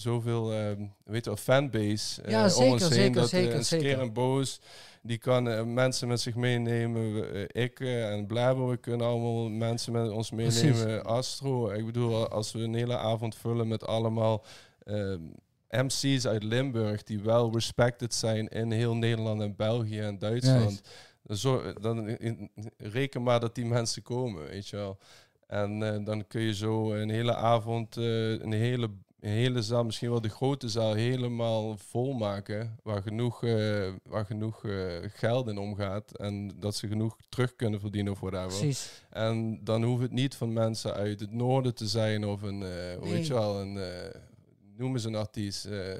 [0.00, 2.92] zoveel ehm, weet je wel, fanbase eh, Ja, om zeker, ons heen.
[2.92, 3.98] zeker, dat eh, zeker, zeker.
[4.00, 4.60] en Boos,
[5.02, 7.32] die kan eh, mensen met zich meenemen.
[7.34, 10.62] Eh, ik eh, en Blabber, we kunnen allemaal mensen met ons Precies.
[10.62, 11.04] meenemen.
[11.04, 14.44] Astro, ik bedoel, als we een hele avond vullen met allemaal
[14.84, 15.20] ehm,
[15.70, 20.80] MC's uit Limburg die wel respected zijn in heel Nederland en België en Duitsland.
[21.28, 24.98] Zo, dan in- reken maar dat die mensen komen, weet je wel.
[25.46, 28.90] En eh, dan kun je zo een hele avond, eh, een, hele,
[29.20, 32.78] een hele zaal, misschien wel de grote zaal, helemaal vol maken.
[32.82, 36.16] Waar genoeg, eh, waar genoeg eh, geld in omgaat.
[36.18, 38.46] En dat ze genoeg terug kunnen verdienen of whatever.
[38.58, 39.02] Precies.
[39.10, 43.00] En dan hoeft het niet van mensen uit het noorden te zijn of een, eh,
[43.00, 43.12] Nee.
[43.12, 43.78] weet je wel, een,
[44.78, 45.64] eh, noem eens een artiest.
[45.64, 45.94] eh,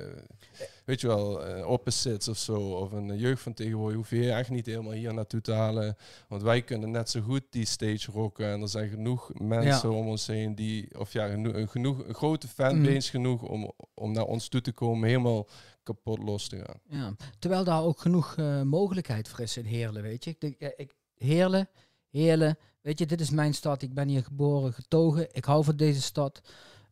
[0.84, 2.60] weet je wel, eh, Opposites of zo.
[2.60, 5.96] Of een jeugd van tegenwoordig hoef je echt niet helemaal hier naartoe te halen.
[6.28, 8.46] Want wij kunnen net zo goed die stage rocken.
[8.46, 12.14] En er zijn genoeg mensen om ons heen die, of ja, geno- een, genoeg, een
[12.14, 13.00] grote fanbase Mhm.
[13.00, 15.48] genoeg om, om naar ons toe te komen, helemaal
[15.82, 16.80] kapot los te gaan.
[17.00, 17.14] Ja.
[17.38, 20.30] Terwijl daar ook genoeg eh, mogelijkheid voor is in Heerlen, weet je.
[20.30, 21.68] Ik denk, ja, ik, Heerlen,
[22.10, 23.82] Heerlen, weet je, dit is mijn stad.
[23.82, 25.28] Ik ben hier geboren, getogen.
[25.34, 26.40] Ik hou van deze stad.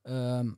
[0.03, 0.51] Ehm,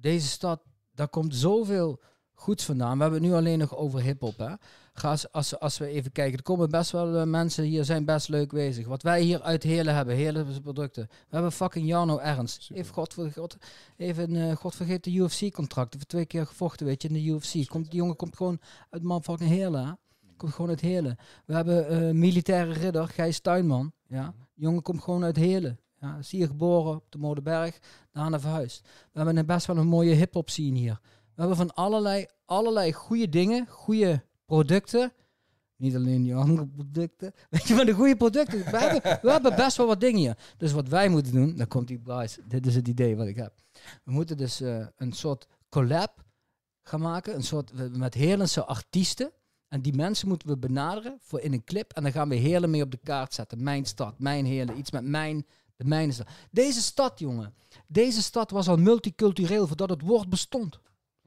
[0.00, 0.60] deze stad,
[0.94, 2.00] daar komt zoveel
[2.34, 2.96] goeds vandaan.
[2.96, 4.58] We hebben het nu alleen nog over hip-hop.
[5.02, 8.28] Eens, als, als we even kijken, er komen best wel eh, mensen hier, zijn best
[8.28, 8.86] leuk bezig.
[8.86, 11.06] Wat wij hier uit Heerlen hebben, Heerlen producten.
[11.10, 12.62] We hebben fucking Jarno Ernst.
[12.62, 12.76] Super.
[12.76, 13.56] Heeft God, God,
[13.96, 15.94] even een, eh, God vergeet de UFC-contract.
[15.94, 17.68] Heeft twee keer gevochten, weet je, in de UFC.
[17.68, 19.86] Komt, die jongen komt gewoon uit man fucking Heerlen.
[19.86, 19.92] hè.
[20.36, 21.16] Komt gewoon uit Heerlen.
[21.44, 23.92] We hebben eh, militaire ridder, Gijs Tuinman.
[24.06, 24.34] Ja.
[24.54, 25.78] Die jongen komt gewoon uit Heerlen.
[26.00, 27.78] Ja, is hier geboren op de Molenberg,
[28.12, 28.88] daarna verhuisd.
[29.12, 31.00] We hebben best wel een mooie hip-hop scene hier.
[31.34, 35.12] We hebben van allerlei, allerlei goede dingen, goede producten.
[35.76, 37.32] Niet alleen die andere producten.
[37.50, 38.58] Weet je, maar de goede producten.
[38.58, 40.38] We hebben, best wel wat dingen hier.
[40.56, 42.40] Dus wat wij moeten doen, dan komt die Bryce.
[42.46, 43.52] Dit is het idee wat ik heb.
[44.04, 46.24] We moeten dus eh, een soort collab
[46.82, 47.34] gaan maken.
[47.34, 49.32] Een soort met Heerlense artiesten.
[49.68, 51.92] En die mensen moeten we benaderen voor in een clip.
[51.92, 53.62] En dan gaan we Heerlen mee op de kaart zetten.
[53.62, 54.78] Mijn stad, mijn Heerlen.
[54.78, 55.46] Iets met mijn,
[55.78, 56.26] de mijne stad.
[56.50, 57.54] Deze stad, jongen.
[57.86, 60.78] Deze stad was al multicultureel voordat het woord bestond.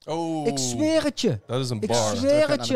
[0.05, 1.39] Oh, Ik zweer het je.
[1.45, 2.15] dat is een Ik bar.
[2.15, 2.73] zweer Terug het je.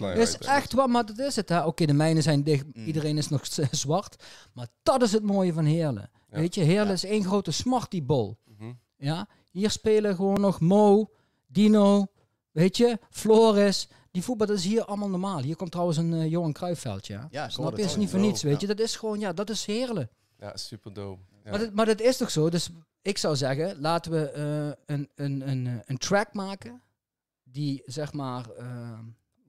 [0.00, 1.48] Dat is echt wat, maar dat is het.
[1.48, 1.64] hè.
[1.64, 2.64] Oké, de mijnen zijn dicht.
[2.72, 2.84] Mm.
[2.84, 4.22] Iedereen is nog zwart.
[4.52, 6.10] Maar dat is het mooie van Heerlen.
[6.30, 6.38] Ja.
[6.38, 6.92] Weet je, Heerlen Ja.
[6.92, 8.38] is één grote smartiebol.
[8.58, 8.72] Mhm.
[8.96, 11.10] Ja, hier spelen gewoon nog Mo,
[11.46, 12.06] Dino,
[12.50, 13.88] weet je, Floris.
[14.10, 15.38] Die voetbal dat is hier allemaal normaal.
[15.42, 17.12] Hier komt trouwens een eh, Johan Cruijffveldje.
[17.14, 17.82] Ja, Ja, ik Snap je?
[17.82, 18.68] het is niet voor niets, weet ja.
[18.68, 18.74] je.
[18.74, 20.10] Dat is gewoon, ja, dat is Heerlen.
[20.38, 21.18] Ja, super.
[21.44, 22.50] Maar, dat, maar dat is toch zo?
[22.50, 22.70] Dus
[23.02, 26.82] ik zou zeggen, laten we eh, een, een, een, eh, een track maken.
[27.42, 28.98] Die, zeg maar, eh,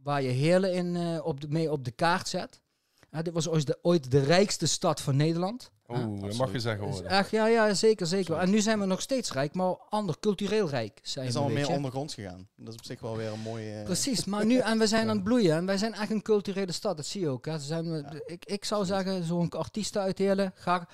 [0.03, 2.61] waar je Heerlen in, op de, mee op de kaart zet.
[3.09, 5.71] Dit was ooit de, ooit de rijkste stad van Nederland.
[5.91, 7.11] Oeh, dat mag je zeggen worden.
[7.11, 8.35] echt, ja, ja, zeker, zeker.
[8.37, 11.49] En nu zijn we nog steeds rijk, maar ander, cultureel rijk zijn Het is al
[11.49, 12.47] meer ondergronds gegaan.
[12.55, 13.71] Dat is op zich wel weer een mooie...
[13.71, 15.55] eh, Precies, maar nu, en we zijn aan het bloeien.
[15.55, 17.45] En wij zijn echt een culturele stad, dat zie je ook.
[17.45, 17.59] Hè.
[17.59, 20.87] Ze Zijn we, ik, ik zou zeggen, zo'n artiesten uit Heerlen, ga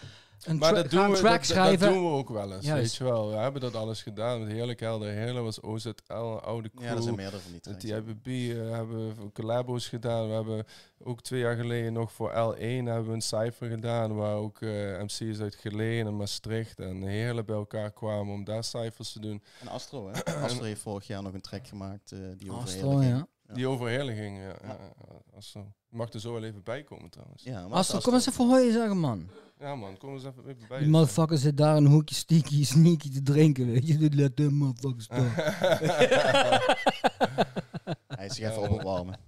[0.45, 1.87] een, Maar tra- dat doen, we, track dat, dat schrijven.
[1.93, 2.81] doen we ook wel eens, Juist.
[2.81, 3.29] weet je wel.
[3.29, 5.09] We hebben dat alles gedaan met Heerlijk Helder.
[5.11, 5.91] Heerlen was OZL,
[6.41, 6.83] oude crew.
[6.87, 7.83] Ja, er zijn meerdere van die Met tracks.
[7.83, 10.27] die IBB eh, hebben we collabos gedaan.
[10.27, 10.65] We hebben
[11.03, 14.15] ook twee jaar geleden nog voor L1 hebben we een cijfer gedaan.
[14.15, 14.69] Waar ook eh,
[15.01, 19.43] MC's uit Geleen en Maastricht en Heerlen bij elkaar kwamen om daar cijfers te doen.
[19.61, 20.23] En Astro, hè?
[20.45, 23.27] Astro heeft vorig jaar nog een track gemaakt eh, die over Astro, ja.
[23.47, 23.53] Ja.
[23.53, 23.91] Die over.
[23.91, 24.57] Ja, ja.
[24.63, 24.77] ja,
[25.37, 25.71] Astro.
[25.89, 27.43] Je mag er zo wel even bij komen trouwens.
[27.43, 29.29] Ja, maar Astro, kom eens even hooien zeggen, man.
[29.59, 30.79] Man, kom eens even bij.
[30.79, 33.97] Die motherfucker zit daar in een hoekje sticky, sneaky te drinken, weet je.
[33.97, 35.29] Dit Let them motherfuckers staan.
[38.07, 39.19] Hij is zich even op opwarmen.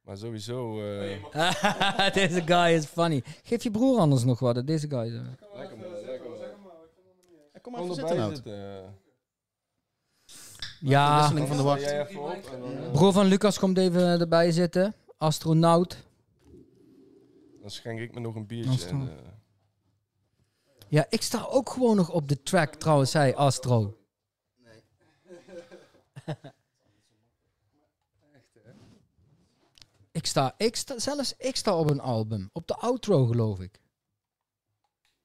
[0.00, 0.80] maar sowieso...
[0.82, 3.22] eh, Deze guy is funny.
[3.42, 4.66] Geef je broer anders nog wat.
[4.66, 4.98] Deze guy.
[5.06, 5.20] is, eh.
[5.54, 6.38] lekker man, lekker man.
[7.52, 8.34] Ja, kom maar even erbij zitten, Nout.
[8.34, 8.82] zitten.
[8.84, 8.88] eh.
[10.80, 11.80] Ja, wisseling van de wacht.
[11.80, 14.94] Jij even op en dan, eh, broer van Lucas komt even erbij zitten.
[15.16, 16.06] Astronaut.
[17.68, 18.88] Dan schenk ik me nog een biertje.
[18.88, 19.32] En, eh,
[20.88, 23.98] Ja, ik sta ook gewoon nog op de track trouwens, zei Astro.
[30.10, 32.50] Ik sta, ik sta, zelfs ik sta op een album.
[32.52, 33.80] Op de outro geloof ik.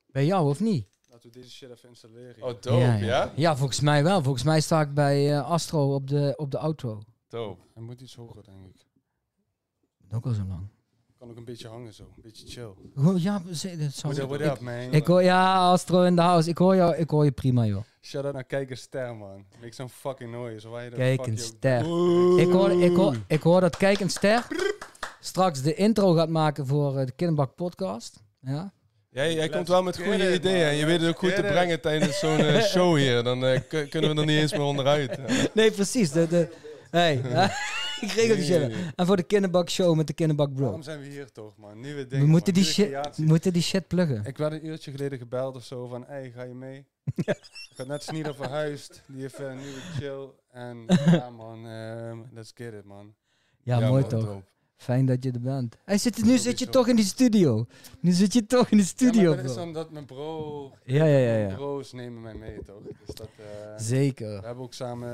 [0.05, 0.87] Bij jou of niet?
[1.09, 2.43] Laten we deze shit even installeren.
[2.43, 3.33] oh, dope, ja?
[3.35, 4.23] Ja, volgens mij wel.
[4.23, 7.01] Volgens mij sta ik bij eh, Astro op de, op de outro.
[7.27, 7.61] Dope.
[7.73, 8.85] Hij moet iets hoger, denk ik.
[10.11, 10.72] Ook al zo lang.
[11.24, 12.03] Kan ook een beetje hangen zo.
[12.03, 12.69] Een beetje chill.
[12.95, 14.91] Gewoon, ja, dat zou- What up, what up, man?
[14.91, 16.49] ik hoor, ja, Astro in de house.
[16.49, 17.84] Ik hoor, jou, ik hoor je prima, joh.
[18.01, 19.45] Shout out naar Kijker Ster, man.
[19.61, 20.69] Make some fucking noise.
[20.69, 21.80] Waar je de Kijk fuck een je ook- ster.
[22.47, 24.47] Ik hoor, ik, hoor, ik hoor dat Kijk een ster
[25.19, 28.24] straks de intro gaat maken voor eh, de Kinderbak podcast.
[28.41, 28.71] Ja.
[29.09, 31.82] Jij, jij komt wel met goede ideeën en je weet het ook goed te brengen
[31.82, 33.24] tijdens zo'n eh, show hier.
[33.24, 35.19] Dan eh, kun- kunnen we er niet eens meer onderuit.
[35.28, 35.45] Ja.
[35.53, 36.11] Nee, precies.
[36.11, 36.49] De, de,
[36.91, 37.21] hey,
[38.01, 38.73] ik regel die shit.
[38.95, 40.63] En voor de Kinderbak Show met de Kinderbak Bro.
[40.63, 41.79] Waarom zijn we hier toch, man?
[41.79, 42.63] Nieuwe We dingen, moeten man.
[42.63, 44.25] die, shit, moeten die shit pluggen.
[44.25, 46.85] Ik werd een uurtje geleden gebeld of zo van, hey, ga je mee?
[47.73, 50.29] Ik had net Sneeder verhuisd, die heeft eh, een nieuwe chill.
[50.51, 50.85] En
[51.17, 53.13] ja man, ehm, let's get it man.
[53.63, 54.41] Ja, mooi man, toch.
[54.75, 55.75] Fijn dat je er bent.
[55.85, 57.65] Hij zit, nu zit je toch in die studio.
[57.99, 61.05] Nu zit je toch in de Ja, studio, maar dat is omdat mijn bro, Ja,
[61.05, 61.55] ja, ja, mijn ja.
[61.55, 62.81] bro's nemen mij mee toch?
[63.05, 64.45] Dus dat, eh, we Zeker.
[64.45, 65.09] hebben ook samen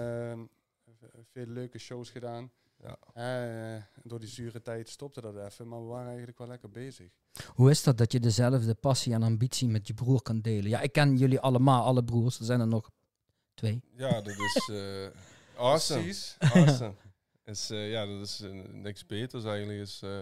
[1.01, 2.51] eh, veel leuke shows gedaan.
[2.83, 2.97] Ja.
[3.13, 7.09] Eh, door die zure tijd stopte dat even, maar we waren eigenlijk wel lekker bezig.
[7.55, 10.69] Hoe is dat dat je dezelfde passie en ambitie met je broer kan delen?
[10.69, 12.39] Ja, ik ken jullie allemaal, alle broers.
[12.39, 12.89] Er zijn er nog
[13.53, 13.83] twee.
[13.95, 15.07] Ja, dat is eh
[15.67, 16.01] awesome.
[16.01, 16.35] Precies.
[16.53, 16.93] awesome.
[17.43, 19.79] Is, eh, ja, dat is niks beters eigenlijk.
[19.79, 20.19] Is, eh,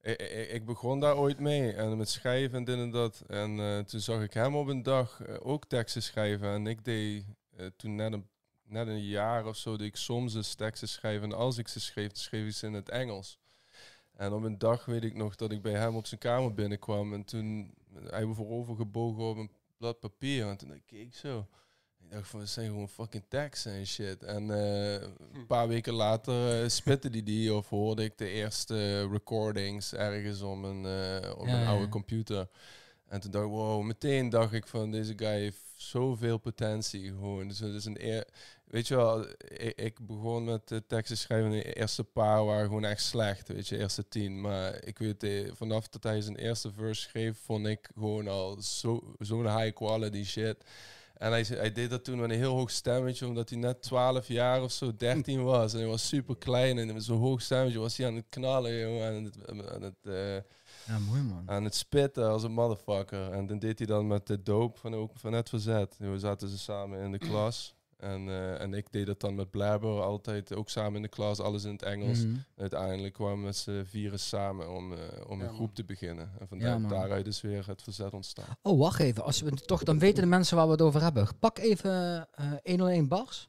[0.00, 3.22] ik, ik, ik begon daar ooit mee en met schrijven en dit en dat.
[3.26, 6.48] En toen zag ik hem op een dag ook teksten schrijven.
[6.48, 7.24] En ik deed
[7.56, 8.28] eh, toen net een,
[8.72, 11.30] net een jaar of zo, deed ik soms eens teksten schrijven.
[11.30, 13.38] En als ik ze schreef, dan schreef ik ze in het Engels.
[14.16, 17.12] En op een dag weet ik nog dat ik bij hem op zijn kamer binnenkwam.
[17.12, 17.74] En toen
[18.10, 20.46] hij voorover gebogen op een blad papier.
[20.48, 21.46] En toen keek ik zo.
[22.04, 24.22] Ik dacht van, het zijn gewoon fucking teksten en shit.
[24.22, 24.92] En eh,
[25.32, 30.40] een paar weken later uh, spitte die die of hoorde ik de eerste recordings ergens
[30.40, 31.90] om een, eh, op Ja, een oude ja.
[31.90, 32.48] computer.
[33.08, 37.48] En toen dacht ik, wow, meteen dacht ik van, deze guy heeft zoveel potentie gewoon.
[37.48, 38.26] Dus het is een eer...
[38.72, 41.50] Weet je wel, ik, ik begon met eh, teksten schrijven.
[41.50, 44.40] De eerste paar waren gewoon echt slecht, weet je, eerste tien.
[44.40, 48.56] Maar ik weet, eh, vanaf dat hij zijn eerste verse schreef, vond ik gewoon al
[48.62, 50.56] zo- zo'n high quality shit.
[51.14, 54.28] En hij, hij deed dat toen met een heel hoog stemmetje, omdat hij net 12
[54.28, 55.72] jaar of zo, 13 was.
[55.72, 58.78] En hij was super klein en met zo'n hoog stemmetje was hij aan het knallen,
[58.78, 60.34] jongen, aan het, aan het, eh,
[60.86, 61.42] Ja, mooi man.
[61.50, 63.30] aan het spitten als een motherfucker.
[63.32, 65.96] En dan deed hij dan met de doop van, ook van het verzet.
[65.98, 67.74] We zaten ze samen in de klas.
[68.02, 71.40] En, eh, en ik deed dat dan met Blabber, altijd ook samen in de klas,
[71.40, 72.24] alles in het Engels.
[72.24, 72.34] Mhm.
[72.56, 75.54] Uiteindelijk kwamen we met z'n vieren samen om, eh, om Ja, een man.
[75.54, 76.30] groep te beginnen.
[76.38, 78.56] En van Ja, daaruit is weer het verzet ontstaan.
[78.62, 79.24] Oh, wacht even.
[79.24, 81.28] Als we het toch, dan weten de mensen waar we het over hebben.
[81.38, 83.48] Pak even eh 101 bars.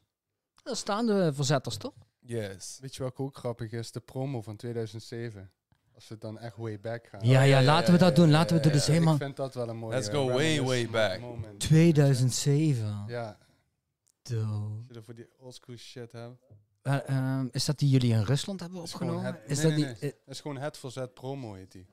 [0.62, 1.92] Daar staan de verzetters, toch?
[2.20, 2.78] Yes.
[2.80, 3.92] Weet je wat ook grappig is?
[3.92, 5.50] De promo van 2007.
[5.94, 7.20] Als we dan echt way back gaan.
[7.28, 8.30] Ja, ja, laten we dat doen.
[8.30, 9.14] Laten we het dus helemaal...
[9.14, 11.20] Ik vind dat wel een mooie Let's go way, way back.
[11.20, 11.60] moment.
[11.60, 13.04] 2007.
[13.06, 13.38] Ja,
[14.28, 14.94] Dope.
[14.94, 16.36] er voor die oldschool shit hebt.
[16.82, 19.24] Eh, ehm, is dat die jullie in Rusland hebben is opgenomen?
[19.24, 20.00] het- Is nee, dat nee, die...
[20.00, 20.10] nee.
[20.12, 21.86] eh, Dat is gewoon het verzet promo heet die.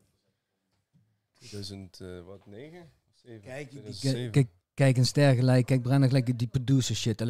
[1.33, 2.91] 2000, eh, wat, 9?
[3.13, 3.41] 7?
[3.41, 4.31] Kijk, die- die- 2007.
[4.31, 5.65] kijk, kijk een ster gelijk.
[5.65, 7.23] Kijk, Brennan gelijk die producer shit.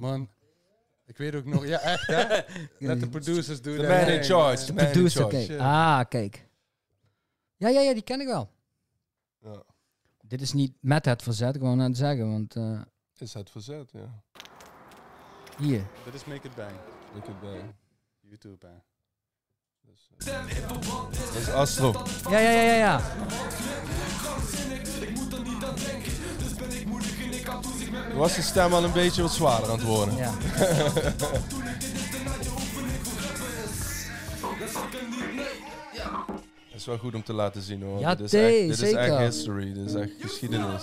[0.00, 0.30] Man,
[1.06, 1.66] ik weet ook nog...
[1.66, 2.40] Ja, echt hè?
[2.86, 5.44] Let de producers doen The dat man in charge, in Producer, kijk.
[5.44, 5.58] Shit.
[5.58, 6.48] Ah, kijk.
[7.56, 8.50] Ja, ja, ja, die ken ik wel.
[9.40, 9.62] Ja.
[10.20, 12.80] Dit is niet met het verzet, gewoon aan het zeggen, want eh,
[13.18, 14.22] Is het verzet, ja.
[15.58, 15.86] hier.
[16.04, 16.70] Dit is Make It Bang.
[17.14, 17.74] Ik het bij.
[18.20, 18.72] YouTube hè.
[19.80, 20.36] Dus, eh,
[21.32, 21.92] dat is Astro.
[22.30, 23.00] Ja, ja, ja, ja, ja.
[28.14, 30.16] Was de stem al een beetje wat zwaarder aan het worden?
[30.16, 30.32] ja.
[36.70, 37.98] Dat is wel goed om te laten zien hoor.
[38.00, 39.72] Ja, dit is, echt, dit is echt history.
[39.72, 40.82] Dit is echt geschiedenis.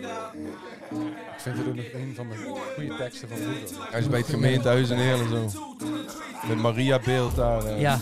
[0.00, 2.36] Ik vind het ook nog een van de
[2.74, 3.90] goede teksten van vroeger.
[3.90, 5.62] Hij is bij het gemeentehuis in Heerlen zo.
[6.48, 7.64] Met Maria beeld daar.
[7.64, 8.00] eh Ja,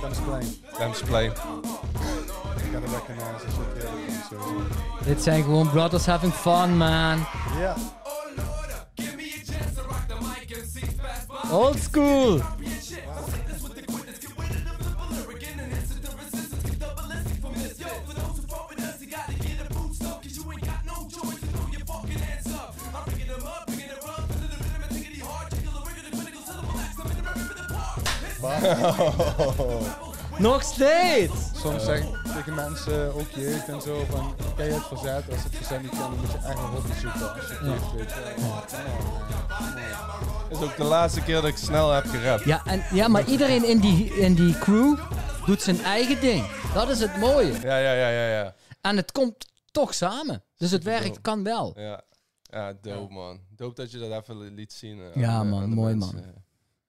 [0.00, 0.56] Kennisplein.
[0.78, 1.30] Remsplein.
[1.30, 1.36] Ik
[2.72, 3.14] ga er lekker.
[4.30, 4.36] Zo.
[5.04, 7.26] dit zijn gewoon brothers having fun, man.
[7.60, 7.76] Ja.
[11.50, 12.40] Old school.
[30.38, 31.34] Nog steeds.
[31.54, 35.24] Soms zeg ik tegen mensen, ook jeugd en zo, van ken je het verzet?
[35.30, 37.34] Als het verzet niet kan, dan moet je echt een hobby zoeken.
[37.34, 38.40] Weet je.
[38.40, 38.54] wel.
[40.50, 42.44] Dat is ook de laatste keer dat ik snel heb gerapt.
[42.44, 44.98] Ja, en, ja, maar iedereen in die, in die crew
[45.46, 46.46] doet zijn eigen ding.
[46.74, 47.52] Dat is het mooie.
[47.62, 48.54] Ja, ja, ja, ja, ja.
[48.80, 50.42] En het komt toch samen.
[50.56, 51.72] Dus het werkt, kan wel.
[51.80, 52.02] Ja,
[52.42, 53.40] ja dope man.
[53.56, 55.00] Dope dat je dat even liet zien.
[55.00, 56.14] eh, Ja, man, mooi, mensen.
[56.14, 56.42] man.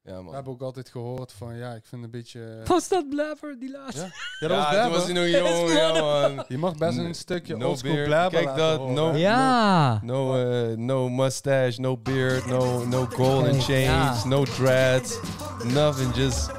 [0.06, 0.34] Ja We man.
[0.34, 2.62] hebben ook altijd gehoord van, ja, ik vind een beetje...
[2.66, 4.02] Was dat Blabber, die laatste?
[4.40, 5.32] Ja, ja dat was Ja, toen was Blabber.
[5.32, 6.44] hij nog jong, ja man.
[6.48, 8.06] Je mag best een stukje No oldschool beard.
[8.08, 9.16] blabber Kijk dat, no-.
[9.16, 10.00] Ja.
[10.04, 14.28] No, uh, no mustache, no beard, no, no golden chains, ja.
[14.28, 15.20] no dreads,
[15.64, 16.50] nothing, just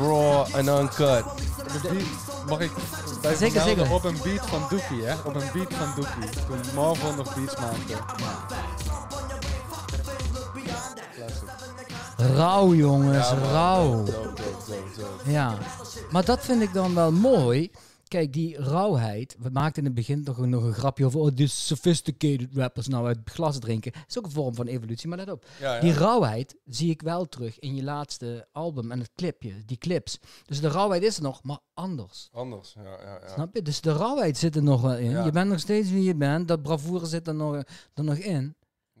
[0.00, 1.24] raw and uncut.
[2.48, 2.70] Mag ik
[3.22, 3.92] bij Zeker, zeker.
[3.92, 5.14] op een beat van Dookie, hè?
[5.24, 6.30] Op een beat van Dookie.
[6.46, 7.94] Toen Marvel nog beats maakte.
[12.16, 14.04] Rauw, jongens, Ja, rauw.
[15.26, 15.58] Ja,
[16.10, 17.70] maar dat vind ik dan wel mooi.
[18.08, 19.36] Kijk, die rauwheid.
[19.38, 21.20] We maakten in het begin nog, een- nog een grapje over.
[21.20, 23.92] Oh, die sophisticated rappers nou uit glas drinken.
[24.08, 25.44] is ook een vorm van evolutie, maar let op.
[25.60, 25.80] Ja, ja.
[25.80, 30.18] Die rauwheid zie ik wel terug in je laatste album en het clipje, die clips.
[30.46, 32.28] Dus de rauwheid is er nog, maar anders.
[32.32, 33.32] Anders, ja, ja, ja.
[33.34, 33.62] Snap je?
[33.62, 35.24] Dus de rauwheid zit er nog wel in.
[35.24, 36.48] Je bent nog steeds wie je bent.
[36.48, 37.54] Dat bravoure zit er nog,
[37.94, 38.54] er nog in.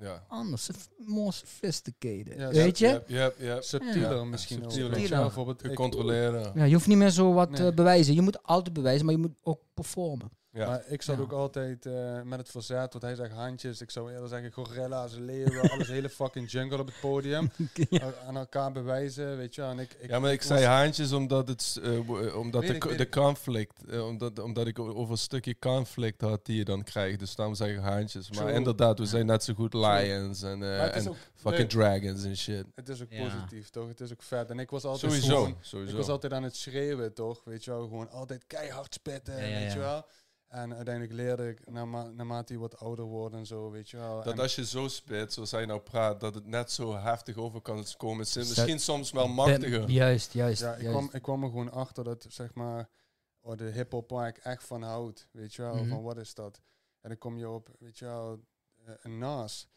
[0.04, 0.24] Ja.
[0.28, 2.34] Anders, more sophisticated.
[2.38, 2.86] Ja, weet je?
[2.86, 3.62] Yep, yep, yep.
[3.62, 4.70] Subtieler Ja, misschien ook.
[4.72, 5.20] subtieler.
[5.20, 6.50] Bijvoorbeeld, Gecontroleerd.
[6.54, 7.68] Ja, je hoeft niet meer zo wat Nee.
[7.68, 8.14] eh, bewijzen.
[8.14, 10.30] Je moet altijd bewijzen, maar je moet ook performen.
[10.54, 10.66] Ja.
[10.66, 11.22] Maar ik zat Ja.
[11.22, 13.80] ook altijd eh, met het verzet, wat hij zegt, handjes.
[13.80, 17.50] Ik zou eerder zeggen gorilla's, leeuwen, alles hele fucking jungle op het podium.
[17.90, 18.12] Ja.
[18.26, 19.70] Aan elkaar bewijzen, weet je wel.
[19.70, 22.98] En ik, ik, ja, maar ik zei haantjes omdat, het, eh, eh, omdat de, ik,
[22.98, 27.18] de conflict, omdat, omdat ik over een stukje conflict had die je dan krijgt.
[27.18, 28.30] Dus daarom zeg ik haantjes.
[28.30, 28.52] Maar True.
[28.54, 30.92] inderdaad, we zijn net zo goed lions en, eh,
[31.34, 31.68] fucking leuk.
[31.68, 32.64] dragons en shit.
[32.74, 33.22] Het is ook Ja.
[33.24, 33.88] positief, toch?
[33.88, 34.50] Het is ook vet.
[34.50, 35.92] En ik was altijd Sowieso, gewoon- sowieso.
[35.92, 37.44] Ik was altijd aan het schreeuwen, toch?
[37.44, 40.04] Weet je wel, gewoon altijd keihard spitten, Ja, ja, weet je wel.
[40.54, 44.22] En uiteindelijk leerde ik, naarma- naarmate je wat ouder wordt en zo, weet je wel.
[44.22, 47.36] Dat En- als je zo spit, zoals hij nou praat, dat het net zo heftig
[47.36, 48.24] over kan komen.
[48.24, 49.90] Dat- misschien soms wel Ben- machtiger.
[49.90, 50.60] Juist, juist.
[50.60, 50.96] ja, ik juist.
[50.98, 52.88] kwam, ik kwam er gewoon achter dat, zeg maar,
[53.40, 55.88] oh, de hip-hop waar ik echt van houd, weet je wel, Mhm.
[55.88, 56.60] van wat is dat?
[57.00, 58.40] En dan kom je op, weet je wel,
[58.84, 59.68] eh, een Nas.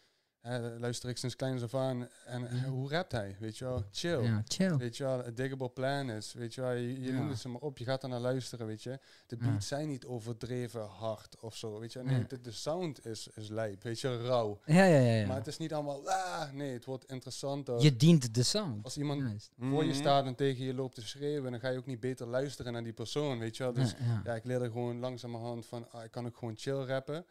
[0.79, 2.07] Luister ik sinds kleins af aan.
[2.25, 3.35] En hoe rapt hij?
[3.39, 4.21] Weet je wel, chill.
[4.23, 4.77] Ja, chill.
[4.77, 7.17] Weet je wel, a Diggable Plan is, weet je wel, je, je Ja.
[7.17, 8.99] noemt het ze maar op, je gaat er naar luisteren, weet je.
[9.27, 9.49] De Ja.
[9.51, 12.03] beats zijn niet overdreven hard of zo, weet je.
[12.03, 12.25] Nee, Ja.
[12.27, 14.59] de, de sound is, is lijp, weet je, rauw.
[14.65, 15.13] Ja, ja, ja.
[15.13, 15.27] ja.
[15.27, 17.81] Maar het is niet allemaal, ah, nee, het wordt interessanter.
[17.81, 18.83] Je dient de sound.
[18.83, 19.51] Als iemand Juist.
[19.59, 19.99] voor je Mhm.
[19.99, 22.83] staat en tegen je loopt te schreeuwen, dan ga je ook niet beter luisteren naar
[22.83, 23.73] die persoon, weet je wel.
[23.73, 24.21] Dus ja, ja.
[24.23, 27.25] ja, ik leerde gewoon langzamerhand van, ah, ik kan ook gewoon chill rappen.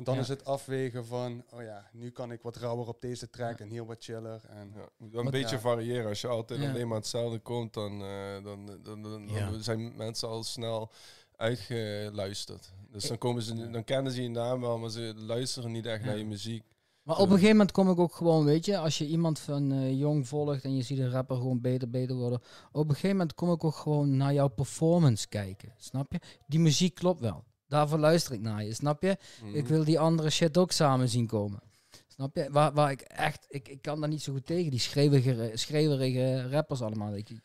[0.00, 0.20] En dan Ja.
[0.20, 3.68] is het afwegen van, oh ja, nu kan ik wat rauwer op deze track en
[3.68, 4.40] hier wat chiller.
[4.48, 5.60] En Ja, moet een Wat- beetje Ja.
[5.62, 6.08] variëren.
[6.08, 6.70] Als je altijd Ja.
[6.70, 9.58] alleen maar hetzelfde komt, dan, eh, dan, dan, dan, dan Ja.
[9.62, 10.90] zijn mensen al snel
[11.36, 12.72] uitgeluisterd.
[12.90, 16.00] Dus dan, komen ze, dan kennen ze je naam wel, maar ze luisteren niet echt
[16.00, 16.06] Ja.
[16.06, 16.64] naar je muziek.
[17.02, 19.72] Maar op een gegeven moment kom ik ook gewoon, weet je, als je iemand van
[19.72, 22.40] eh, jong volgt en je ziet een rapper gewoon beter, beter worden.
[22.72, 25.72] Op een gegeven moment kom ik ook gewoon naar jouw performance kijken.
[25.76, 26.20] Snap je?
[26.46, 27.44] Die muziek klopt wel.
[27.70, 29.16] Daarvoor luister ik naar je, snap je?
[29.42, 29.54] Mhm.
[29.54, 31.60] Ik wil die andere shit ook samen zien komen.
[32.08, 32.48] Snap je?
[32.50, 36.48] Waar, waar ik echt, ik, ik kan daar niet zo goed tegen, die schreeuwige, schreeuwerige
[36.50, 37.14] rappers allemaal.
[37.16, 37.40] Ik, ik-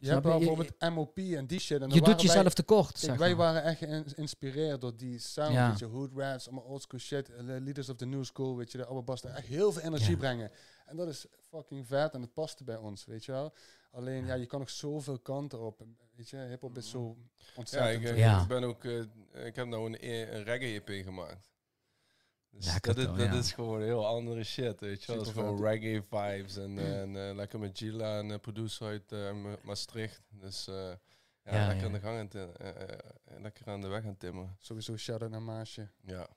[0.00, 0.56] je Snap hebt wel je?
[0.56, 1.70] bijvoorbeeld MOP en die shit.
[1.72, 3.36] En dan je doet waren wij- jezelf tekort, Kijk, zeg wij maar.
[3.36, 3.78] waren echt
[4.12, 5.68] geïnspireerd door die sound, Ja.
[5.68, 8.72] weet je, hood raps, allemaal old school shit, eh, leaders of the new school, weet
[8.72, 10.16] je, de echt heel veel energie Ja.
[10.16, 10.50] brengen.
[10.86, 13.52] En dat is fucking vet en het paste bij ons, weet je wel.
[13.90, 15.84] Alleen, ja, je kan nog zoveel kanten op,
[16.14, 18.04] weet je, hip-hop is zo Ja, ontzettend.
[18.08, 18.42] ik, Ja.
[18.42, 18.98] ik ben ook, eh,
[19.46, 21.50] ik heb nou een, e- een reggae-EP gemaakt.
[22.50, 23.38] Dus Lekker dat, is, dat ja.
[23.38, 25.24] is gewoon heel andere shit, weet je wel.
[25.24, 30.22] Gewoon reggae vibes en, en eh, lekker met Gila, een producer uit eh, Ma- Maastricht.
[30.30, 31.84] Dus eh, ja, Ja, lekker ja.
[31.86, 32.98] aan de gang eh, eh,
[33.40, 34.56] lekker aan de weg aan het timmeren.
[34.58, 35.88] Sowieso shout-out naar Maasje.
[36.00, 36.28] Ja.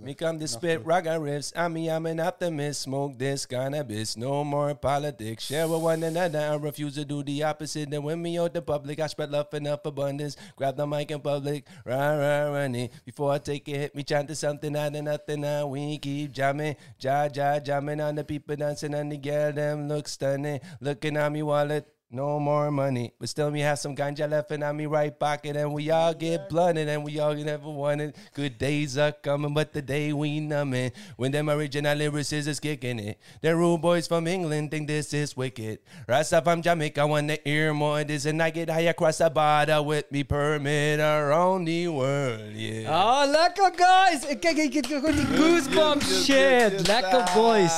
[0.00, 0.86] Me come to spit Nachtelijk.
[0.86, 1.52] ragga riffs.
[1.56, 2.82] I mean, I'm an optimist.
[2.82, 4.16] Smoke this cannabis.
[4.16, 5.44] No more politics.
[5.44, 6.38] Share with one another.
[6.40, 7.92] I refuse to do the opposite.
[7.92, 10.36] And when me out the public, I spread love enough abundance.
[10.56, 11.66] Grab the mic in public.
[11.84, 12.92] Rah, rah, run it.
[13.04, 15.40] Before I take it, hit, me chanting something out of nothing.
[15.40, 16.76] Now we keep jamming.
[16.98, 18.94] Ja, ja, jamming on the people dancing.
[18.94, 20.60] And the girl, them look stunning.
[20.80, 21.86] Looking at me wallet.
[22.10, 25.56] No more money, but still me have some ganja left in on me right pocket,
[25.56, 28.14] and we all get blunted, and we all never wanted.
[28.34, 30.92] Good days are coming, but the day we numbing.
[31.16, 35.36] When them original lyricists is kicking it, the rude boys from England think this is
[35.36, 35.80] wicked.
[36.06, 39.28] Rasta from Jamaica want to hear more of this, and I get high across the
[39.30, 42.94] border with me permit around the world, yeah.
[42.94, 44.22] Oh, lekker guys!
[44.30, 46.72] Ik- Kijk, ik heb gewoon die goosebumps shit.
[46.76, 47.34] good, Lekker good.
[47.34, 47.74] boys.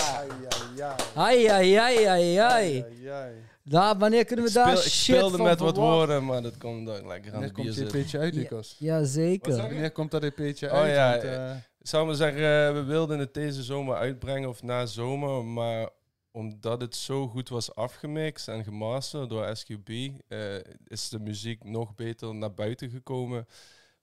[1.16, 1.87] Ai, ai, ai.
[1.87, 3.35] Ai, ai, ai, ai, ai.
[3.70, 6.58] Wanneer kunnen we Ik, daar speel, ik shit speelde van met wat woorden, maar dat
[6.58, 7.98] komt dan lekker aan Wanneer komt zitten.
[8.00, 8.40] EP'tje uit, Ja.
[8.40, 8.76] Lucas?
[8.78, 9.56] Ja, zeker.
[9.56, 10.94] Wanneer komt dat EP'tje Oh uit?
[10.94, 11.50] ja, Want, eh,
[11.80, 15.88] Ik zou maar zeggen, eh, we wilden het deze zomer uitbrengen of na zomer, maar
[16.30, 19.88] omdat het zo goed was afgemixt en gemasterd door SQB,
[20.28, 20.38] eh,
[20.86, 23.46] is de muziek nog beter naar buiten gekomen.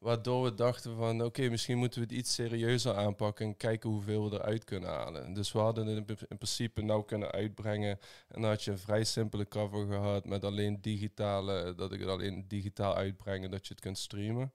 [0.04, 4.30] Waardoor we dachten van, oké, misschien moeten we het iets serieuzer aanpakken en kijken hoeveel
[4.30, 5.34] we eruit kunnen halen.
[5.34, 8.78] Dus we hadden het in, in principe nou kunnen uitbrengen en dan had je een
[8.78, 13.68] vrij simpele cover gehad met alleen digitale, dat ik het alleen digitaal uitbreng en dat
[13.68, 14.52] je het kunt streamen.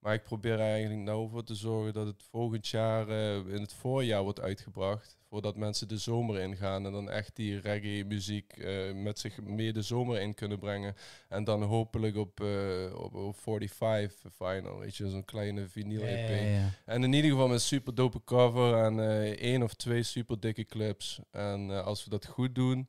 [0.00, 3.60] Maar ik probeer er eigenlijk nou voor te zorgen dat het volgend jaar eh, in
[3.60, 5.18] het voorjaar wordt uitgebracht.
[5.28, 9.72] Voordat mensen de zomer ingaan en dan echt die reggae muziek eh, met zich meer
[9.72, 10.94] de zomer in kunnen brengen.
[11.28, 16.28] En dan hopelijk op, eh, op, op 45 final, weet je, zo'n kleine vinyl EP.
[16.28, 16.70] ja, ja.
[16.84, 18.98] En in ieder geval met een super dope cover en
[19.38, 21.20] één of twee super dikke clips.
[21.30, 22.88] En als we dat goed doen,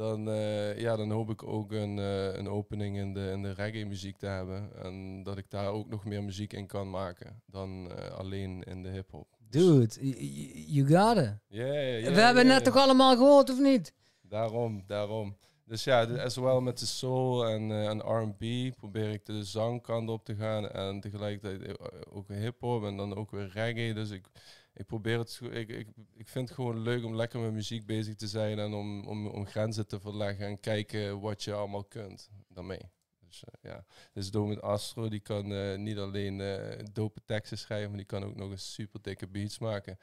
[0.00, 3.52] dan, eh, ja, dan hoop ik ook een, eh, een opening in de, in de
[3.52, 4.70] reggae muziek te hebben.
[4.82, 8.82] En dat ik daar ook nog meer muziek in kan maken dan eh, alleen in
[8.82, 9.28] de hip-hop.
[9.50, 11.36] Dude, y- y- you got it.
[11.48, 13.94] Ja, ja, ja, We hebben ja, net toch allemaal gehoord, of niet?
[14.22, 15.36] Daarom, daarom.
[15.64, 20.34] Dus ja, zowel met de soul en, en R&B probeer ik de zangkant op te
[20.34, 21.78] gaan en tegelijkertijd
[22.10, 23.94] ook hip-hop en dan ook weer reggae.
[23.94, 24.26] Dus ik,
[24.72, 28.14] ik probeer het, ik, ik, ik vind het gewoon leuk om lekker met muziek bezig
[28.14, 32.30] te zijn en om, om, om grenzen te verleggen en kijken wat je allemaal kunt
[32.48, 32.90] daarmee.
[33.26, 37.58] Dus eh, ja, dus door met Astro, die kan eh, niet alleen eh dope teksten
[37.58, 39.98] schrijven, maar die kan ook nog eens super dikke beats maken.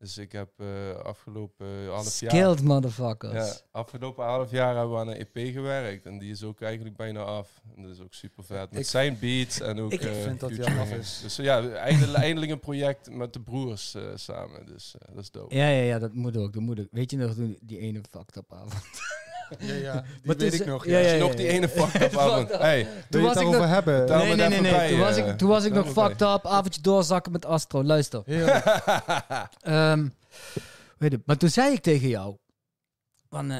[0.00, 0.66] Dus ik heb eh,
[1.02, 2.30] afgelopen half jaar...
[2.30, 3.32] Skilled motherfuckers.
[3.48, 6.96] Ja, afgelopen half jaar hebben we aan een EP gewerkt en die is ook eigenlijk
[6.96, 7.60] bijna af.
[7.76, 8.70] En dat is ook super vet.
[8.70, 11.20] Met Ik- zijn beats en ook ik eh, vind dat die af is.
[11.22, 14.66] Dus eh, ja, eindelijk, eindelijk een project met de broers eh, samen.
[14.66, 15.54] Dus eh, dat is dope.
[15.54, 16.52] Ja, ja, ja, dat moet ook.
[16.52, 16.88] Dat moet ook.
[16.90, 18.74] Weet je nog die ene fucked up avond?
[19.58, 20.86] Ja, ja, die Maar weet ik nog.
[20.86, 22.48] ja, Ja, ja, Nog die ene fucked up avond.
[22.58, 23.66] Hey, Toen was het ik nog...
[23.66, 24.04] hebben?
[24.08, 25.28] Nee, nee, nee, Toen was eh.
[25.28, 26.46] ik, toen was ik nog fucked up.
[26.46, 27.84] Avondje doorzakken met Astro.
[27.84, 28.22] Luister.
[29.60, 30.08] Ehm,
[30.98, 32.36] weet je, maar toen zei ik tegen jou...
[33.28, 33.58] Van, eh,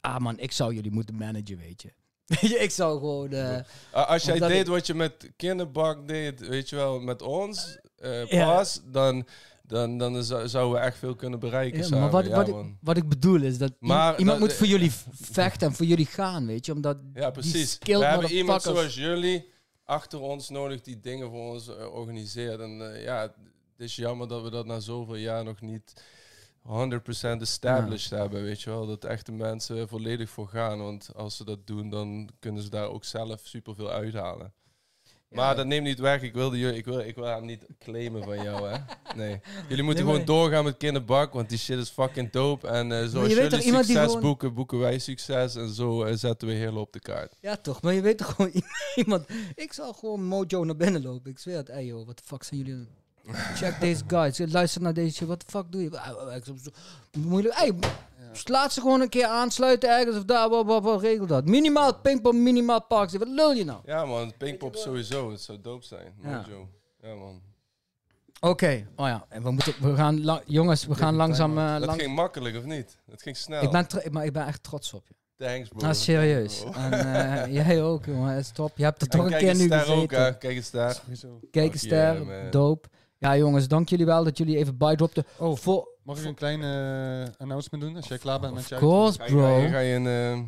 [0.00, 1.92] ah man, ik zou jullie moeten managen, weet je.
[2.40, 3.32] Weet je, ik zou gewoon...
[3.32, 3.60] eh,
[3.90, 8.26] Als jij deed ik- wat je met Kinderbak deed, weet je wel, met ons, eh
[8.26, 8.54] Ja.
[8.54, 9.26] pas, dan,
[9.72, 12.00] dan, dan zou- zouden we echt veel kunnen bereiken ja, samen.
[12.00, 14.66] maar wat, ja, wat, ik, wat ik bedoel is dat Maar iemand dat- moet voor
[14.66, 16.72] jullie vechten en voor jullie gaan, weet je.
[16.72, 17.70] Omdat Ja, die precies.
[17.72, 19.50] skilled We hebben iemand zoals jullie
[19.84, 22.60] achter ons nodig die dingen voor ons eh, organiseert.
[22.60, 23.32] En eh, ja, het
[23.78, 25.92] is jammer dat we dat na zoveel jaar nog niet
[26.62, 28.86] 100% established hebben, weet je wel.
[28.86, 30.78] Dat echte mensen volledig voor gaan.
[30.78, 34.52] Want als ze dat doen, dan kunnen ze daar ook zelf superveel uithalen.
[35.34, 36.22] Maar dat neemt niet weg.
[36.22, 38.76] Ik wilde ik wil, ik wil hem niet claimen van jou, hè.
[39.16, 39.40] Nee.
[39.68, 42.68] Jullie moeten Nee, gewoon doorgaan met Kinderbak, want die shit is fucking dope.
[42.68, 45.54] En eh, zoals je weet toch jullie succes gewoon- boeken, boeken wij succes.
[45.54, 47.34] En zo eh, zetten we heel op de kaart.
[47.40, 47.82] Ja, toch.
[47.82, 48.52] Maar je weet toch gewoon
[49.04, 49.26] iemand...
[49.54, 51.30] Ik zal gewoon Mojo naar binnen lopen.
[51.30, 51.68] Ik zweer het.
[51.68, 52.86] Ey joh, wat de fuck zijn jullie...
[53.54, 54.38] Check deze guys.
[54.52, 55.28] Luister naar deze shit.
[55.28, 55.88] Wat de fuck doe je?
[56.36, 56.54] Ik- zo-
[57.18, 57.54] Moeilijk.
[57.54, 57.72] Ey,
[58.44, 60.48] laat ze gewoon een keer aansluiten ergens of daar.
[60.48, 61.44] Wat, wat, wat regel dat?
[61.46, 63.12] Minimaal pingpong, minimaal parks.
[63.12, 63.80] Wat lul je nou?
[63.84, 65.30] Ja man, Pinkpop sowieso.
[65.30, 66.14] Het zou dope zijn.
[66.22, 66.44] Ja.
[67.00, 67.40] Ja man.
[68.40, 68.86] Oké.
[68.96, 69.24] Oh ja.
[69.28, 70.24] En we, moeten, we gaan...
[70.24, 71.58] lang- jongens, we gaan langzaam...
[71.58, 72.96] eh, Dat lang, ging makkelijk of niet?
[73.10, 73.62] Het ging snel.
[73.62, 75.14] ik, ben maar ik ben echt trots op je.
[75.36, 75.80] Thanks bro.
[75.80, 76.64] Nou, serieus.
[76.74, 78.32] En eh, jij ook, jongen.
[78.34, 78.72] Het is top.
[78.76, 80.24] Je hebt er En toch een keer nu ook, gezeten.
[80.24, 80.36] hè.
[80.38, 81.02] Kijk eens daar.
[81.50, 82.50] Kijk eens man.
[82.50, 82.88] dope.
[83.22, 85.24] Ja, jongens, dank jullie wel dat jullie even bijdropten.
[85.38, 88.74] Oh, Voor, Mag ik een klein eh, announcement doen als jij klaar bent met je
[88.74, 89.68] of course, ga je, bro.
[89.68, 90.06] ga je een...
[90.06, 90.42] eh,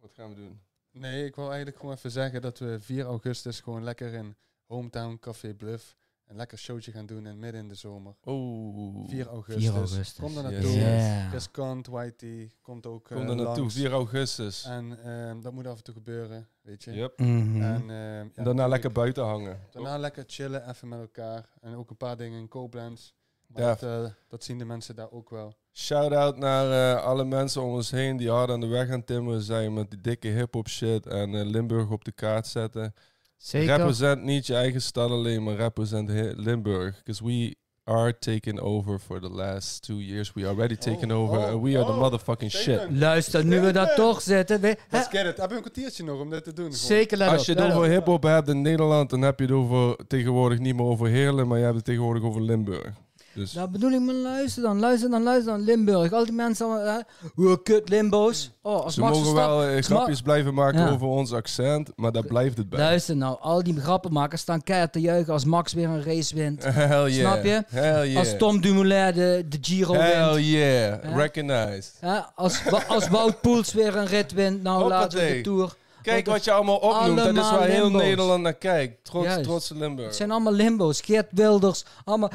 [0.00, 0.60] wat gaan we doen?
[0.92, 4.36] Nee, ik wil eigenlijk gewoon even zeggen dat we 4 augustus gewoon lekker in
[4.66, 5.96] Hometown Café Bluff
[6.30, 8.14] een lekker showtje gaan doen in midden in de zomer.
[8.24, 9.08] Oh.
[9.08, 9.64] 4 augustus.
[9.64, 10.14] 4 augustus.
[10.14, 10.52] Kom er Yes.
[10.52, 10.78] naartoe.
[10.78, 11.28] Yeah.
[11.28, 13.74] Chris Kant, Whitey, komt ook Kom eh, er naartoe, langs.
[13.74, 14.64] 4 augustus.
[14.64, 16.92] En ehm, dat moet af en toe gebeuren, weet je.
[16.92, 17.18] Yep.
[17.18, 17.62] Mhm.
[17.62, 19.60] En, ehm, ja, En daarna lekker buiten hangen.
[19.70, 21.48] Daarna lekker chillen, even met elkaar.
[21.60, 23.12] En ook een paar dingen in Koblenz.
[23.46, 25.54] Maar dat, eh, dat zien de mensen daar ook wel.
[25.72, 29.42] Shout-out naar eh, alle mensen om ons heen die hard aan de weg aan timmeren
[29.42, 32.94] zijn met die dikke hip-hop shit en eh, Limburg op de kaart zetten.
[33.42, 33.76] Zeker.
[33.76, 36.96] Represent niet je eigen stad alleen, maar represent Limburg.
[37.04, 40.32] Because we are taking over for the last two years.
[40.32, 41.38] We are already taking Oh, over.
[41.38, 42.62] oh, and we are the oh, motherfucking shit.
[42.62, 42.98] statement.
[42.98, 44.24] Luister, nu we daar toch.
[44.24, 44.56] We, hè,
[44.90, 45.36] Let's get it.
[45.36, 46.72] Hebben we een kwartiertje nog om dit te doen?
[46.72, 47.90] zeker, let Als je het over op.
[47.90, 51.58] hip-hop hebt in Nederland, dan heb je het over tegenwoordig niet meer over Heerlen, maar
[51.58, 52.92] je hebt het tegenwoordig over Limburg.
[53.34, 55.62] Dus Daar bedoel ik, maar luister dan, luister dan, luister dan.
[55.62, 57.02] Limburg, al die mensen allemaal?
[57.34, 58.50] Hoe kut Limbo's.
[58.62, 60.90] Oh, als ze Max mogen Verstappen- wel eh, Ma- grapjes blijven maken Ja.
[60.90, 62.78] over ons accent, maar daar blijft het bij.
[62.78, 66.64] Luister nou, al die grappenmakers staan keihard te juichen als Max weer een race wint.
[66.74, 67.32] Hell yeah.
[67.32, 67.64] Snap je?
[67.68, 68.18] Hell yeah.
[68.18, 70.46] Als Tom Dumoulin de, de Giro Hell wint.
[70.46, 71.02] yeah.
[71.04, 71.16] Ja.
[71.16, 71.94] Recognized.
[72.00, 72.18] Hè?
[72.34, 75.40] Als, als Wout Poels weer een rit wint, nou laten we de.
[75.40, 75.74] Tour.
[76.02, 77.16] Kijk wat je allemaal opnoemt.
[77.16, 78.02] Dat is waar heel Limbo's.
[78.02, 79.04] Nederland naar kijkt.
[79.04, 79.44] Trots, Juist.
[79.44, 80.06] trotse Limburg.
[80.06, 81.00] Het zijn allemaal limbo's.
[81.00, 82.30] Geert Wilders, allemaal...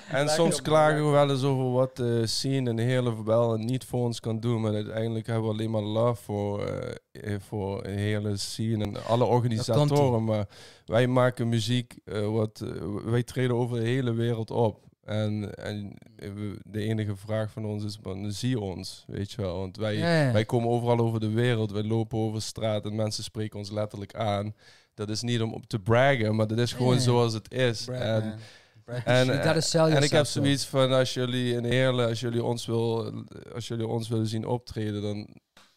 [0.09, 3.85] En soms klagen we wel eens over wat de scene en Heerlen wel en niet
[3.85, 4.61] voor ons kan doen.
[4.61, 9.05] Maar uiteindelijk hebben we alleen maar love voor, eh, eh, voor een hele scene en
[9.07, 10.25] alle organisatoren.
[10.25, 10.47] Maar
[10.85, 14.87] wij maken muziek, eh, wat, eh, wij treden over de hele wereld op.
[15.05, 16.31] En, en eh,
[16.63, 19.59] de enige vraag van ons is, man, zie ons, weet je wel.
[19.59, 20.33] Want wij, Ja, ja.
[20.33, 21.71] wij komen overal over de wereld.
[21.71, 24.55] Wij lopen over straat en mensen spreken ons letterlijk aan.
[24.99, 27.85] Dat is niet om op te braggen, maar dat is gewoon zoals het is.
[27.85, 33.13] Brag, en, ik heb zoiets van als jullie in Heerlen, als jullie ons wil,
[33.55, 35.29] als jullie ons willen zien optreden, dan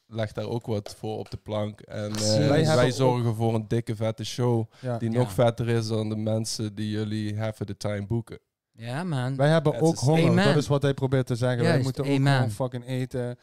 [0.07, 1.81] leg daar ook wat voor op de plank.
[1.81, 4.97] En eh, Wij zorgen voor een dikke vette show ja.
[4.97, 8.39] die nog vetter is dan de mensen die jullie half the time boeken.
[8.81, 9.35] Ja, man.
[9.35, 10.29] Wij hebben ook honger.
[10.29, 10.45] Amen.
[10.45, 11.63] Dat is wat hij probeert te zeggen.
[11.63, 12.35] Wij moeten ook amen.
[12.35, 13.37] gewoon fucking eten.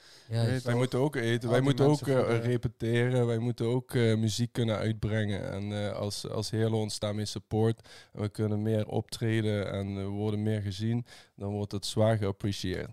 [0.65, 4.77] Wij moeten ook eten, wij moeten ook eh, repeteren, wij moeten ook eh, muziek kunnen
[4.77, 5.51] uitbrengen.
[5.53, 10.05] En eh, als, als Heerlo ons daarmee support en we kunnen meer optreden en we
[10.05, 12.91] worden meer gezien, dan wordt het zwaar geapprecieerd.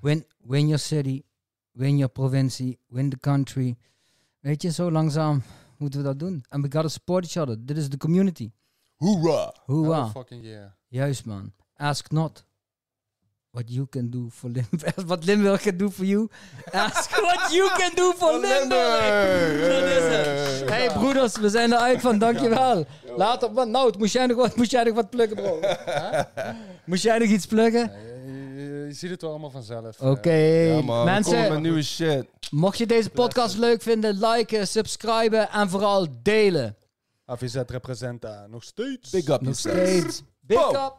[0.00, 1.22] Win, win your city,
[1.70, 3.76] win your provincie, win the country.
[4.40, 5.42] Weet je, zo langzaam
[5.76, 6.44] moeten we dat doen.
[6.48, 7.66] En we gotta support each other.
[7.66, 8.50] Dit is de community.
[8.96, 9.54] Hoera!
[9.64, 10.04] Hoera.
[10.04, 10.70] Oh, fucking yeah.
[10.88, 11.52] Juist, man.
[11.76, 12.44] Ask not
[13.50, 14.94] what you can do for Limburg.
[15.06, 16.28] wat Limburg can do for you.
[16.70, 19.60] Ask what you can do for Limburg.
[19.70, 20.68] Dat is het.
[20.70, 22.18] Hey broeders, we zijn eruit van.
[22.18, 22.86] Dankjewel.
[23.16, 25.60] Later, wat, nou, moest jij nog wat, moest jij nog wat plukken, bro?
[26.84, 27.92] Moest jij nog iets plukken?
[28.56, 30.00] Je, ziet het wel allemaal vanzelf.
[30.00, 31.62] Oké, Ja man, mensen.
[31.62, 32.26] nieuwe shit.
[32.50, 36.76] Mocht je deze podcast leuk vinden, liken, subscriben en vooral delen.
[37.24, 38.46] AVZ representa.
[38.46, 39.10] Nog steeds.
[39.10, 40.22] Big up Nog steeds.
[40.40, 40.94] Big up.